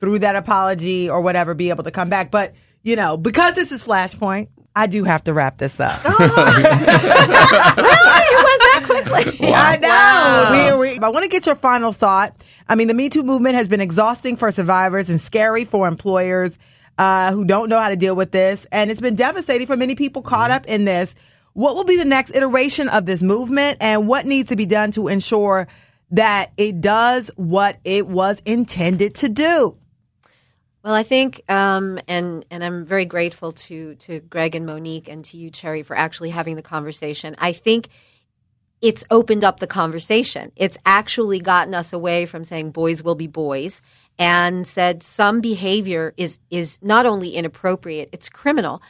through 0.00 0.20
that 0.20 0.36
apology 0.36 1.08
or 1.08 1.20
whatever, 1.20 1.54
be 1.54 1.70
able 1.70 1.84
to 1.84 1.90
come 1.90 2.08
back. 2.08 2.30
But 2.30 2.54
you 2.82 2.96
know, 2.96 3.16
because 3.16 3.54
this 3.54 3.72
is 3.72 3.86
Flashpoint, 3.86 4.48
I 4.74 4.86
do 4.88 5.04
have 5.04 5.24
to 5.24 5.32
wrap 5.32 5.58
this 5.58 5.78
up. 5.80 6.02
Really, 7.06 8.22
you 8.30 8.44
went 8.44 8.60
that 8.62 8.82
quickly. 8.84 9.48
I 9.54 9.76
know. 9.76 10.78
We, 10.80 10.90
we, 10.92 10.98
I 10.98 11.08
want 11.08 11.24
to 11.24 11.28
get 11.28 11.46
your 11.46 11.56
final 11.56 11.92
thought. 11.92 12.34
I 12.68 12.74
mean, 12.74 12.88
the 12.88 12.94
Me 12.94 13.08
Too 13.08 13.22
movement 13.22 13.54
has 13.54 13.68
been 13.68 13.80
exhausting 13.80 14.36
for 14.36 14.50
survivors 14.52 15.08
and 15.10 15.20
scary 15.20 15.64
for 15.64 15.86
employers 15.88 16.58
uh, 16.98 17.32
who 17.32 17.44
don't 17.44 17.68
know 17.68 17.80
how 17.80 17.88
to 17.88 17.96
deal 17.96 18.16
with 18.16 18.32
this. 18.32 18.66
And 18.72 18.90
it's 18.90 19.00
been 19.00 19.16
devastating 19.16 19.66
for 19.66 19.76
many 19.76 19.94
people 19.94 20.22
caught 20.22 20.50
up 20.50 20.66
in 20.66 20.84
this. 20.84 21.14
What 21.52 21.74
will 21.74 21.84
be 21.84 21.96
the 21.96 22.04
next 22.04 22.34
iteration 22.36 22.88
of 22.88 23.06
this 23.06 23.22
movement 23.22 23.78
and 23.80 24.06
what 24.06 24.26
needs 24.26 24.50
to 24.50 24.56
be 24.56 24.66
done 24.66 24.90
to 24.92 25.08
ensure 25.08 25.68
that 26.10 26.52
it 26.56 26.80
does 26.80 27.30
what 27.36 27.78
it 27.84 28.06
was 28.06 28.42
intended 28.44 29.14
to 29.16 29.28
do? 29.28 29.78
Well, 30.84 30.94
I 30.94 31.02
think, 31.02 31.42
um, 31.50 31.98
and 32.06 32.44
and 32.48 32.62
I'm 32.62 32.84
very 32.84 33.06
grateful 33.06 33.50
to 33.52 33.96
to 33.96 34.20
Gregg 34.20 34.54
and 34.54 34.66
Monique 34.66 35.08
and 35.08 35.24
to 35.24 35.36
you, 35.36 35.50
Cherri, 35.50 35.82
for 35.82 35.96
actually 35.96 36.30
having 36.30 36.54
the 36.54 36.62
conversation. 36.62 37.34
I 37.38 37.50
think 37.50 37.88
it's 38.82 39.04
opened 39.10 39.44
up 39.44 39.60
the 39.60 39.66
conversation. 39.66 40.52
It's 40.56 40.76
actually 40.84 41.40
gotten 41.40 41.74
us 41.74 41.92
away 41.92 42.26
from 42.26 42.44
saying 42.44 42.72
boys 42.72 43.02
will 43.02 43.14
be 43.14 43.26
boys 43.26 43.80
and 44.18 44.66
said 44.66 45.02
some 45.02 45.40
behavior 45.40 46.14
is 46.16 46.38
is 46.50 46.78
not 46.82 47.06
only 47.06 47.30
inappropriate, 47.30 48.08
it's 48.12 48.28
criminal. 48.28 48.82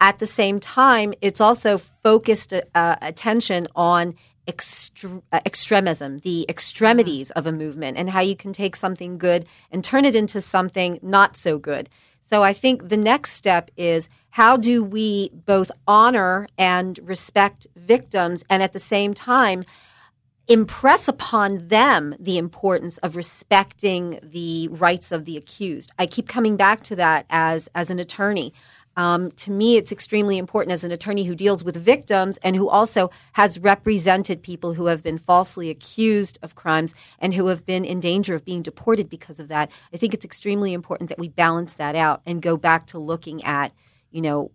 At 0.00 0.18
the 0.18 0.26
same 0.26 0.58
time, 0.58 1.14
it's 1.20 1.40
also 1.40 1.78
focused 1.78 2.52
uh, 2.52 2.96
attention 3.00 3.68
on 3.76 4.14
extre- 4.48 5.22
uh, 5.32 5.40
extremism, 5.46 6.18
the 6.20 6.44
extremities 6.48 7.30
of 7.32 7.46
a 7.46 7.52
movement, 7.52 7.96
and 7.96 8.10
how 8.10 8.20
you 8.20 8.34
can 8.34 8.52
take 8.52 8.74
something 8.74 9.18
good 9.18 9.46
and 9.70 9.84
turn 9.84 10.04
it 10.04 10.16
into 10.16 10.40
something 10.40 10.98
not 11.02 11.36
so 11.36 11.58
good. 11.58 11.88
So 12.20 12.42
I 12.42 12.52
think 12.52 12.88
the 12.88 12.96
next 12.96 13.32
step 13.32 13.70
is 13.76 14.08
how 14.32 14.56
do 14.56 14.82
we 14.82 15.30
both 15.30 15.70
honor 15.86 16.46
and 16.58 16.98
respect 17.02 17.66
victims 17.76 18.44
and 18.50 18.62
at 18.62 18.72
the 18.72 18.78
same 18.78 19.14
time 19.14 19.64
impress 20.48 21.06
upon 21.06 21.68
them 21.68 22.14
the 22.18 22.36
importance 22.36 22.98
of 22.98 23.14
respecting 23.14 24.18
the 24.22 24.68
rights 24.68 25.12
of 25.12 25.24
the 25.24 25.36
accused. 25.36 25.92
I 25.98 26.06
keep 26.06 26.28
coming 26.28 26.56
back 26.56 26.82
to 26.84 26.96
that 26.96 27.26
as 27.30 27.68
as 27.74 27.90
an 27.90 27.98
attorney. 27.98 28.52
Um, 28.94 29.30
to 29.32 29.50
me, 29.50 29.76
it's 29.76 29.92
extremely 29.92 30.36
important 30.36 30.72
as 30.72 30.84
an 30.84 30.92
attorney 30.92 31.24
who 31.24 31.34
deals 31.34 31.64
with 31.64 31.76
victims 31.76 32.38
and 32.42 32.56
who 32.56 32.68
also 32.68 33.10
has 33.32 33.58
represented 33.58 34.42
people 34.42 34.74
who 34.74 34.86
have 34.86 35.02
been 35.02 35.16
falsely 35.16 35.70
accused 35.70 36.38
of 36.42 36.54
crimes 36.54 36.94
and 37.18 37.32
who 37.32 37.46
have 37.46 37.64
been 37.64 37.86
in 37.86 38.00
danger 38.00 38.34
of 38.34 38.44
being 38.44 38.60
deported 38.60 39.08
because 39.08 39.40
of 39.40 39.48
that. 39.48 39.70
I 39.94 39.96
think 39.96 40.12
it's 40.12 40.24
extremely 40.24 40.74
important 40.74 41.08
that 41.08 41.18
we 41.18 41.28
balance 41.28 41.72
that 41.74 41.96
out 41.96 42.20
and 42.26 42.42
go 42.42 42.58
back 42.58 42.86
to 42.88 42.98
looking 42.98 43.42
at, 43.44 43.72
you 44.12 44.20
know, 44.20 44.50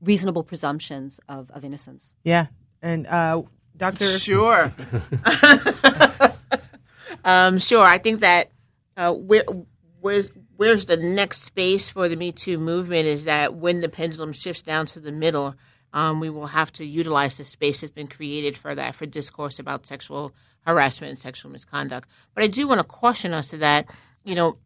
reasonable 0.00 0.42
presumptions 0.42 1.20
of, 1.28 1.50
of 1.50 1.64
innocence. 1.64 2.14
Yeah. 2.24 2.46
And 2.82 3.06
uh, 3.06 3.42
Dr. 3.76 4.04
Sure. 4.18 4.72
um, 7.24 7.58
sure. 7.58 7.84
I 7.84 7.98
think 7.98 8.20
that 8.20 8.50
uh, 8.96 9.12
where, 9.12 9.44
where's 10.00 10.30
where's 10.56 10.86
the 10.86 10.96
next 10.96 11.42
space 11.42 11.90
for 11.90 12.08
the 12.08 12.16
Me 12.16 12.32
Too 12.32 12.58
movement 12.58 13.06
is 13.06 13.24
that 13.24 13.54
when 13.54 13.80
the 13.80 13.88
pendulum 13.88 14.32
shifts 14.32 14.62
down 14.62 14.86
to 14.86 15.00
the 15.00 15.12
middle, 15.12 15.54
um, 15.92 16.20
we 16.20 16.30
will 16.30 16.46
have 16.46 16.72
to 16.72 16.84
utilize 16.84 17.34
the 17.36 17.44
space 17.44 17.80
that's 17.80 17.92
been 17.92 18.06
created 18.06 18.56
for 18.56 18.74
that 18.74 18.94
for 18.94 19.06
discourse 19.06 19.58
about 19.58 19.86
sexual 19.86 20.32
harassment 20.66 21.10
and 21.10 21.18
sexual 21.18 21.50
misconduct. 21.50 22.08
But 22.34 22.44
I 22.44 22.46
do 22.48 22.66
want 22.66 22.80
to 22.80 22.86
caution 22.86 23.32
us 23.32 23.48
to 23.48 23.58
that, 23.58 23.90
you 24.24 24.34
know, 24.34 24.58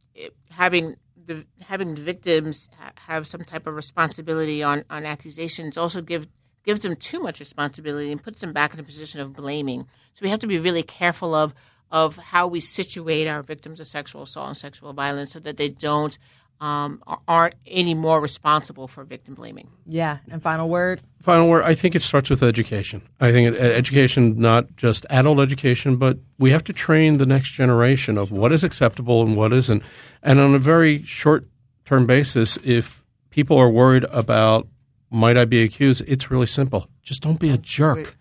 having 0.51 0.97
the 1.27 1.47
having 1.67 1.95
victims 1.95 2.69
ha- 2.79 2.93
have 3.07 3.27
some 3.27 3.45
type 3.45 3.67
of 3.67 3.75
responsibility 3.75 4.63
on 4.63 4.85
on 4.91 5.05
accusations 5.05 5.77
also 5.77 6.03
give 6.03 6.27
gives 6.65 6.81
them 6.81 6.97
too 6.97 7.21
much 7.21 7.41
responsibility 7.41 8.13
and 8.13 8.23
puts 8.23 8.41
them 8.41 8.53
back 8.53 8.75
in 8.75 8.81
a 8.81 8.83
position 8.83 9.21
of 9.21 9.33
blaming. 9.33 9.87
So 10.15 10.23
we 10.23 10.29
have 10.31 10.41
to 10.41 10.47
be 10.47 10.59
really 10.59 10.83
careful 10.83 11.35
of 11.35 11.55
of 11.91 12.17
how 12.17 12.47
we 12.47 12.61
situate 12.61 13.27
our 13.27 13.43
victims 13.43 13.81
of 13.81 13.87
sexual 13.87 14.23
assault 14.23 14.49
and 14.49 14.57
sexual 14.57 14.93
violence 14.93 15.33
so 15.33 15.41
that 15.41 15.57
they 15.57 15.69
don't 15.69 16.17
um, 16.61 17.03
aren't 17.27 17.55
any 17.67 17.95
more 17.95 18.21
responsible 18.21 18.87
for 18.87 19.05
victim 19.05 19.35
blaming. 19.35 19.71
Yeah. 19.87 20.19
And 20.31 20.43
final 20.43 20.69
word. 20.69 21.01
Final 21.21 21.49
word. 21.49 21.65
I 21.65 21.75
think 21.75 21.95
it 21.95 22.03
starts 22.03 22.29
with 22.29 22.43
education. 22.43 23.03
I 23.19 23.33
think 23.33 23.57
education, 23.57 24.39
not 24.39 24.77
just 24.77 25.07
adult 25.09 25.41
education, 25.41 25.97
but 25.97 26.19
we 26.39 26.51
have 26.51 26.65
to 26.65 26.73
train 26.73 27.17
the 27.17 27.27
next 27.27 27.51
generation 27.51 28.19
of 28.19 28.31
what 28.31 28.53
is 28.53 28.63
acceptable 28.63 29.23
and 29.23 29.37
what 29.37 29.53
isn't. 29.53 29.83
And 30.23 30.39
on 30.39 30.55
a 30.55 30.59
very 30.59 31.03
short 31.05 31.47
term 31.85 32.07
basis, 32.07 32.59
if 32.63 33.05
people 33.31 33.57
are 33.57 33.71
worried 33.71 34.05
about 34.11 34.69
might 35.11 35.37
I 35.37 35.45
be 35.45 35.63
accused? 35.63 36.05
It's 36.07 36.31
really 36.31 36.47
simple. 36.47 36.89
Just 37.03 37.23
don't 37.23 37.41
be 37.41 37.51
a 37.51 37.59
jerk. 37.59 38.17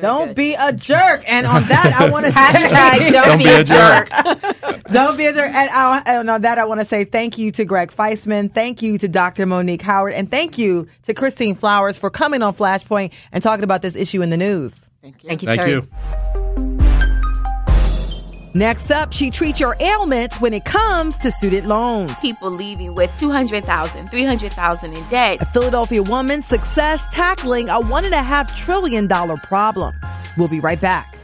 Don't 0.00 0.34
be 0.34 0.54
a 0.54 0.72
jerk. 0.72 1.22
And 1.28 1.46
on 1.46 1.68
that, 1.68 1.94
I 1.98 2.08
want 2.10 2.26
to 2.26 2.32
say, 2.32 2.38
Hashtag 2.40 3.12
don't, 3.12 3.38
be, 3.38 3.46
a 3.46 3.64
jerk. 4.82 4.82
don't 4.90 5.16
be 5.16 5.26
a 5.26 5.32
jerk. 5.32 5.46
And, 5.54 5.70
I, 5.70 6.02
and 6.06 6.30
on 6.30 6.40
that, 6.42 6.58
I 6.58 6.64
want 6.64 6.80
to 6.80 6.86
say 6.86 7.04
thank 7.04 7.38
you 7.38 7.52
to 7.52 7.64
Gregg 7.64 7.92
Feistman. 7.92 8.52
Thank 8.52 8.82
you 8.82 8.98
to 8.98 9.08
Dr. 9.08 9.46
Monique 9.46 9.82
Howard. 9.82 10.14
And 10.14 10.30
thank 10.30 10.58
you 10.58 10.88
to 11.04 11.14
Christine 11.14 11.54
Flowers 11.54 11.98
for 11.98 12.10
coming 12.10 12.42
on 12.42 12.54
Flashpoint 12.54 13.12
and 13.32 13.42
talking 13.42 13.64
about 13.64 13.82
this 13.82 13.94
issue 13.96 14.22
in 14.22 14.30
the 14.30 14.36
news. 14.36 14.88
Thank 15.00 15.22
you. 15.22 15.28
Thank 15.28 15.42
you, 15.42 15.48
Thank 15.48 15.60
Cherri. 15.60 15.70
you. 16.68 16.73
Next 18.56 18.92
up, 18.92 19.12
she 19.12 19.30
treats 19.30 19.58
your 19.58 19.76
ailments 19.80 20.40
when 20.40 20.54
it 20.54 20.64
comes 20.64 21.16
to 21.18 21.32
student 21.32 21.66
loans. 21.66 22.20
people 22.20 22.52
leaving 22.52 22.94
with 22.94 23.10
200,000, 23.18 24.08
300,000 24.08 24.92
in 24.92 25.08
debt. 25.08 25.42
A 25.42 25.44
Philadelphia 25.46 26.04
woman's 26.04 26.46
success 26.46 27.04
tackling 27.10 27.68
a 27.68 27.80
one 27.80 28.04
and 28.04 28.14
a 28.14 28.22
half 28.22 28.56
trillion 28.56 29.08
dollar 29.08 29.36
problem. 29.38 29.92
We'll 30.38 30.46
be 30.46 30.60
right 30.60 30.80
back. 30.80 31.18